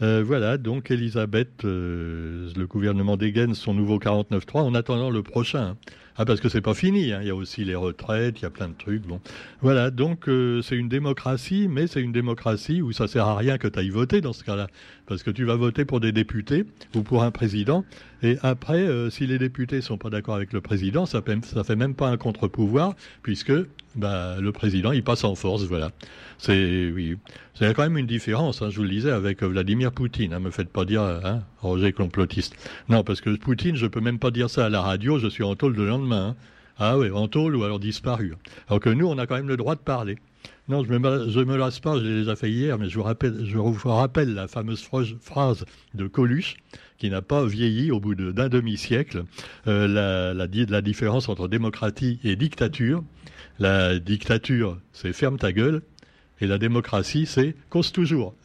voilà, 0.00 0.56
donc 0.56 0.90
Elisabeth, 0.90 1.62
le 1.64 2.64
gouvernement 2.66 3.16
dégaine 3.16 3.54
son 3.54 3.74
nouveau 3.74 3.98
49.3 3.98 4.60
en 4.60 4.74
attendant 4.74 5.10
le 5.10 5.22
prochain. 5.22 5.76
Ah, 6.16 6.24
parce 6.24 6.40
que 6.40 6.48
c'est 6.48 6.60
pas 6.60 6.74
fini. 6.74 7.12
Hein. 7.12 7.20
Il 7.22 7.28
y 7.28 7.30
a 7.30 7.34
aussi 7.34 7.64
les 7.64 7.74
retraites, 7.74 8.40
il 8.40 8.42
y 8.42 8.46
a 8.46 8.50
plein 8.50 8.68
de 8.68 8.74
trucs. 8.74 9.06
Bon, 9.06 9.20
voilà. 9.60 9.90
Donc 9.90 10.28
c'est 10.62 10.76
une 10.76 10.88
démocratie, 10.88 11.68
mais 11.68 11.86
c'est 11.86 12.00
une 12.00 12.12
démocratie 12.12 12.82
où 12.82 12.92
ça 12.92 13.08
sert 13.08 13.26
à 13.26 13.36
rien 13.36 13.58
que 13.58 13.68
tu 13.68 13.78
ailles 13.78 13.90
voter 13.90 14.20
dans 14.20 14.32
ce 14.32 14.44
cas-là 14.44 14.68
parce 15.06 15.22
que 15.22 15.30
tu 15.30 15.44
vas 15.44 15.56
voter 15.56 15.84
pour 15.84 16.00
des 16.00 16.12
députés 16.12 16.64
ou 16.94 17.02
pour 17.02 17.22
un 17.22 17.30
président. 17.30 17.84
Et 18.22 18.38
après, 18.42 18.78
euh, 18.78 19.10
si 19.10 19.26
les 19.26 19.38
députés 19.38 19.80
sont 19.80 19.98
pas 19.98 20.10
d'accord 20.10 20.36
avec 20.36 20.52
le 20.52 20.60
président, 20.60 21.06
ça 21.06 21.22
ne 21.26 21.42
ça 21.42 21.64
fait 21.64 21.76
même 21.76 21.94
pas 21.94 22.08
un 22.08 22.16
contre-pouvoir, 22.16 22.94
puisque 23.22 23.52
bah, 23.96 24.36
le 24.40 24.52
président, 24.52 24.92
il 24.92 25.02
passe 25.02 25.24
en 25.24 25.34
force, 25.34 25.64
voilà. 25.64 25.90
C'est 26.38 26.90
oui, 26.94 27.16
c'est 27.54 27.74
quand 27.74 27.82
même 27.82 27.98
une 27.98 28.06
différence. 28.06 28.62
Hein, 28.62 28.70
je 28.70 28.76
vous 28.76 28.84
le 28.84 28.90
disais 28.90 29.10
avec 29.10 29.42
Vladimir 29.42 29.92
Poutine. 29.92 30.34
Hein, 30.34 30.40
me 30.40 30.50
faites 30.50 30.70
pas 30.70 30.84
dire 30.84 31.02
hein, 31.02 31.42
Roger 31.60 31.92
complotiste. 31.92 32.54
Non, 32.88 33.04
parce 33.04 33.20
que 33.20 33.36
Poutine, 33.36 33.76
je 33.76 33.86
peux 33.86 34.00
même 34.00 34.18
pas 34.18 34.30
dire 34.30 34.50
ça 34.50 34.66
à 34.66 34.68
la 34.68 34.82
radio. 34.82 35.18
Je 35.18 35.28
suis 35.28 35.44
en 35.44 35.54
tôle 35.56 35.74
le 35.74 35.86
lendemain. 35.86 36.28
Hein. 36.28 36.36
Ah 36.78 36.98
oui, 36.98 37.10
en 37.10 37.28
tôle 37.28 37.54
ou 37.54 37.64
alors 37.64 37.78
disparu. 37.78 38.34
Alors 38.68 38.80
que 38.80 38.88
nous, 38.88 39.06
on 39.06 39.18
a 39.18 39.26
quand 39.26 39.36
même 39.36 39.48
le 39.48 39.56
droit 39.56 39.74
de 39.74 39.80
parler. 39.80 40.16
Non, 40.68 40.84
je 40.84 40.90
me, 40.90 40.98
me 40.98 41.56
lasse 41.56 41.80
pas, 41.80 41.98
je 41.98 42.04
l'ai 42.04 42.20
déjà 42.20 42.36
fait 42.36 42.50
hier, 42.50 42.78
mais 42.78 42.88
je 42.88 42.96
vous 42.96 43.02
rappelle, 43.02 43.44
je 43.44 43.58
vous 43.58 43.74
rappelle 43.84 44.34
la 44.34 44.48
fameuse 44.48 44.82
phrase 45.20 45.64
de 45.94 46.06
Coluche, 46.06 46.56
qui 47.02 47.10
n'a 47.10 47.20
pas 47.20 47.44
vieilli 47.44 47.90
au 47.90 47.98
bout 47.98 48.14
d'un 48.14 48.48
demi-siècle, 48.48 49.24
euh, 49.66 49.88
la, 49.88 50.32
la, 50.34 50.46
la 50.46 50.82
différence 50.82 51.28
entre 51.28 51.48
démocratie 51.48 52.20
et 52.22 52.36
dictature. 52.36 53.02
La 53.58 53.98
dictature, 53.98 54.78
c'est 54.92 55.12
ferme 55.12 55.36
ta 55.36 55.52
gueule, 55.52 55.82
et 56.40 56.46
la 56.46 56.58
démocratie, 56.58 57.26
c'est 57.26 57.56
cause 57.70 57.90
toujours. 57.90 58.36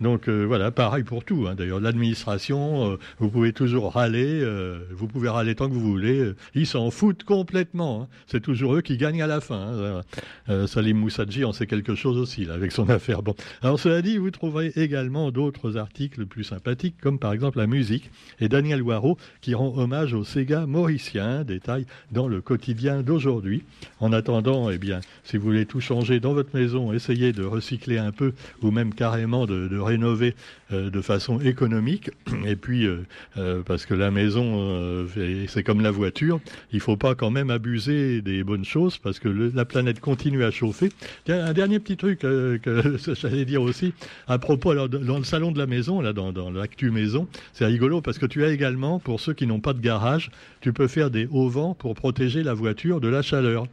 Donc 0.00 0.28
euh, 0.28 0.44
voilà, 0.44 0.70
pareil 0.70 1.04
pour 1.04 1.24
tout. 1.24 1.46
Hein. 1.46 1.54
D'ailleurs, 1.54 1.80
l'administration, 1.80 2.92
euh, 2.92 2.96
vous 3.18 3.28
pouvez 3.28 3.52
toujours 3.52 3.92
râler, 3.92 4.40
euh, 4.42 4.78
vous 4.92 5.06
pouvez 5.06 5.28
râler 5.28 5.54
tant 5.54 5.68
que 5.68 5.74
vous 5.74 5.80
voulez. 5.80 6.32
ils 6.54 6.66
s'en 6.66 6.90
foutent 6.90 7.24
complètement. 7.24 8.02
Hein. 8.02 8.08
C'est 8.26 8.40
toujours 8.40 8.74
eux 8.74 8.80
qui 8.80 8.96
gagnent 8.96 9.22
à 9.22 9.26
la 9.26 9.40
fin. 9.40 10.02
Hein. 10.48 10.66
Salim 10.66 10.98
Moussadji 10.98 11.44
en 11.44 11.52
sait 11.52 11.66
quelque 11.66 11.94
chose 11.94 12.16
aussi 12.16 12.44
là, 12.44 12.54
avec 12.54 12.72
son 12.72 12.88
affaire. 12.90 13.22
Bon, 13.22 13.34
alors 13.62 13.78
cela 13.78 14.00
dit, 14.00 14.16
vous 14.16 14.30
trouverez 14.30 14.72
également 14.76 15.30
d'autres 15.30 15.76
articles 15.76 16.24
plus 16.26 16.44
sympathiques, 16.44 16.96
comme 17.00 17.18
par 17.18 17.32
exemple 17.32 17.58
la 17.58 17.66
musique 17.66 18.10
et 18.40 18.48
Daniel 18.48 18.82
Waro 18.82 19.18
qui 19.40 19.54
rend 19.54 19.76
hommage 19.76 20.14
au 20.14 20.24
Sega 20.24 20.66
mauricien. 20.66 21.44
Détail 21.44 21.86
dans 22.10 22.28
le 22.28 22.40
quotidien 22.40 23.02
d'aujourd'hui. 23.02 23.64
En 24.00 24.12
attendant, 24.12 24.70
eh 24.70 24.78
bien, 24.78 25.00
si 25.24 25.36
vous 25.36 25.44
voulez 25.44 25.66
tout 25.66 25.80
changer 25.80 26.20
dans 26.20 26.32
votre 26.32 26.56
maison, 26.56 26.92
essayez 26.92 27.32
de 27.32 27.44
recycler 27.44 27.98
un 27.98 28.12
peu 28.12 28.32
ou 28.62 28.70
même 28.70 28.94
carrément 28.94 29.46
de, 29.46 29.68
de 29.68 29.78
rénover 29.90 30.34
euh, 30.72 30.90
de 30.90 31.00
façon 31.00 31.40
économique. 31.40 32.10
Et 32.46 32.56
puis, 32.56 32.86
euh, 32.86 33.04
euh, 33.36 33.62
parce 33.64 33.86
que 33.86 33.94
la 33.94 34.10
maison, 34.10 35.06
c'est 35.48 35.62
comme 35.62 35.80
la 35.80 35.90
voiture, 35.90 36.40
il 36.72 36.80
faut 36.80 36.96
pas 36.96 37.14
quand 37.14 37.30
même 37.30 37.50
abuser 37.50 38.22
des 38.22 38.44
bonnes 38.44 38.64
choses 38.64 38.98
parce 38.98 39.18
que 39.18 39.28
la 39.28 39.64
planète 39.64 40.00
continue 40.00 40.44
à 40.44 40.50
chauffer. 40.50 40.90
un 41.28 41.52
dernier 41.52 41.78
petit 41.80 41.96
truc 41.96 42.20
que 42.20 42.60
j'allais 43.14 43.44
dire 43.44 43.62
aussi 43.62 43.92
à 44.26 44.38
propos, 44.38 44.74
dans 44.88 45.18
le 45.18 45.24
salon 45.24 45.52
de 45.52 45.58
la 45.58 45.66
maison, 45.66 46.00
là, 46.00 46.12
dans, 46.12 46.32
dans 46.32 46.50
l'actu 46.50 46.90
maison, 46.90 47.26
c'est 47.52 47.66
rigolo 47.66 48.00
parce 48.00 48.18
que 48.18 48.26
tu 48.26 48.44
as 48.44 48.50
également, 48.50 48.98
pour 48.98 49.20
ceux 49.20 49.34
qui 49.34 49.46
n'ont 49.46 49.60
pas 49.60 49.72
de 49.72 49.80
garage, 49.80 50.30
tu 50.60 50.72
peux 50.72 50.88
faire 50.88 51.10
des 51.10 51.26
hauts 51.30 51.48
vents 51.48 51.74
pour 51.74 51.94
protéger 51.94 52.42
la 52.42 52.54
voiture 52.54 53.00
de 53.00 53.08
la 53.08 53.22
chaleur. 53.22 53.66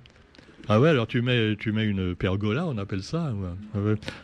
Ah 0.70 0.82
ouais, 0.82 0.90
alors 0.90 1.08
tu 1.08 1.22
mets, 1.22 1.56
tu 1.56 1.72
mets 1.72 1.86
une 1.86 2.14
pergola, 2.14 2.66
on 2.68 2.78
appelle 2.78 3.02
ça. 3.02 3.34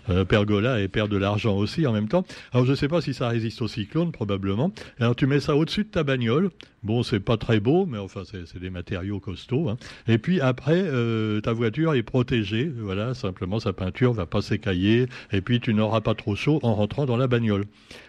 Euh, 0.09 0.25
pergola 0.25 0.81
et 0.81 0.89
perd 0.89 1.09
de 1.09 1.17
l'argent 1.17 1.55
aussi 1.55 1.87
en 1.87 1.93
même 1.93 2.09
temps. 2.09 2.25
Alors 2.51 2.65
je 2.65 2.71
ne 2.71 2.75
sais 2.75 2.89
pas 2.89 2.99
si 3.01 3.13
ça 3.13 3.29
résiste 3.29 3.61
au 3.61 3.67
cyclone, 3.67 4.11
probablement. 4.11 4.71
Alors 4.99 5.15
tu 5.15 5.25
mets 5.25 5.39
ça 5.39 5.55
au-dessus 5.55 5.85
de 5.85 5.89
ta 5.89 6.03
bagnole. 6.03 6.49
Bon, 6.83 7.01
c'est 7.01 7.21
pas 7.21 7.37
très 7.37 7.61
beau, 7.61 7.85
mais 7.85 7.97
enfin 7.97 8.23
c'est 8.25 8.59
des 8.59 8.69
matériaux 8.69 9.21
costauds. 9.21 9.69
Hein. 9.69 9.77
Et 10.07 10.17
puis 10.17 10.41
après, 10.41 10.81
euh, 10.83 11.39
ta 11.39 11.53
voiture 11.53 11.93
est 11.93 12.03
protégée. 12.03 12.69
Voilà, 12.77 13.13
simplement 13.13 13.59
sa 13.59 13.71
peinture 13.71 14.11
va 14.11 14.25
pas 14.25 14.41
s'écailler. 14.41 15.07
Et 15.31 15.39
puis 15.39 15.61
tu 15.61 15.73
n'auras 15.73 16.01
pas 16.01 16.13
trop 16.13 16.35
chaud 16.35 16.59
en 16.61 16.75
rentrant 16.75 17.05
dans 17.05 17.15
la 17.15 17.27
bagnole. 17.27 17.65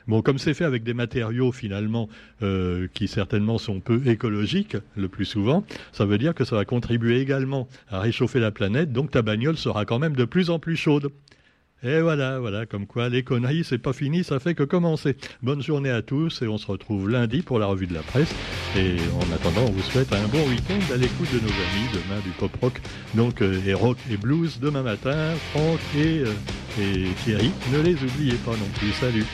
Bon, 0.08 0.22
comme 0.22 0.38
c'est 0.38 0.54
fait 0.54 0.64
avec 0.64 0.82
des 0.82 0.94
matériaux 0.94 1.52
finalement 1.52 2.08
euh, 2.42 2.88
qui 2.94 3.06
certainement 3.06 3.58
sont 3.58 3.78
peu 3.78 4.02
écologiques 4.06 4.76
le 4.96 5.08
plus 5.08 5.24
souvent, 5.24 5.64
ça 5.92 6.04
veut 6.04 6.18
dire 6.18 6.34
que 6.34 6.44
ça 6.44 6.56
va 6.56 6.64
contribuer 6.64 7.20
également 7.20 7.68
à 7.88 8.00
réchauffer 8.00 8.40
la 8.40 8.50
planète. 8.50 8.92
Donc 8.92 9.12
ta 9.12 9.22
bagnole 9.22 9.56
sera 9.56 9.84
quand 9.84 10.00
même 10.00 10.16
de 10.16 10.24
plus 10.24 10.50
en 10.50 10.58
plus 10.58 10.76
chaude. 10.76 11.10
Et 11.84 12.00
voilà, 12.00 12.38
voilà, 12.38 12.64
comme 12.64 12.87
quoi 12.87 13.10
les 13.10 13.22
conneries, 13.22 13.62
c'est 13.62 13.78
pas 13.78 13.92
fini, 13.92 14.24
ça 14.24 14.40
fait 14.40 14.54
que 14.54 14.62
commencer. 14.62 15.16
Bonne 15.42 15.62
journée 15.62 15.90
à 15.90 16.00
tous 16.00 16.40
et 16.40 16.48
on 16.48 16.56
se 16.56 16.66
retrouve 16.66 17.10
lundi 17.10 17.42
pour 17.42 17.58
la 17.58 17.66
revue 17.66 17.87
de 17.87 17.92
la 17.92 18.00
presse. 18.00 18.34
Et 18.76 18.96
en 19.16 19.32
attendant, 19.32 19.68
on 19.68 19.70
vous 19.70 19.82
souhaite 19.82 20.12
un 20.12 20.26
bon 20.28 20.42
week-end 20.48 20.80
à 20.92 20.96
l'écoute 20.96 21.32
de 21.32 21.38
nos 21.38 21.46
amis 21.46 21.88
demain 21.92 22.20
du 22.24 22.30
pop 22.30 22.50
rock, 22.60 22.80
donc 23.14 23.40
euh, 23.40 23.60
et 23.66 23.72
rock 23.72 23.98
et 24.10 24.16
blues 24.16 24.58
demain 24.60 24.82
matin. 24.82 25.34
Franck 25.52 25.78
et, 25.96 26.24
euh, 26.24 26.32
et 26.80 27.06
Thierry, 27.24 27.52
ne 27.72 27.80
les 27.80 27.94
oubliez 27.94 28.34
pas 28.44 28.52
non 28.52 28.68
plus. 28.76 28.92
Salut. 28.92 29.24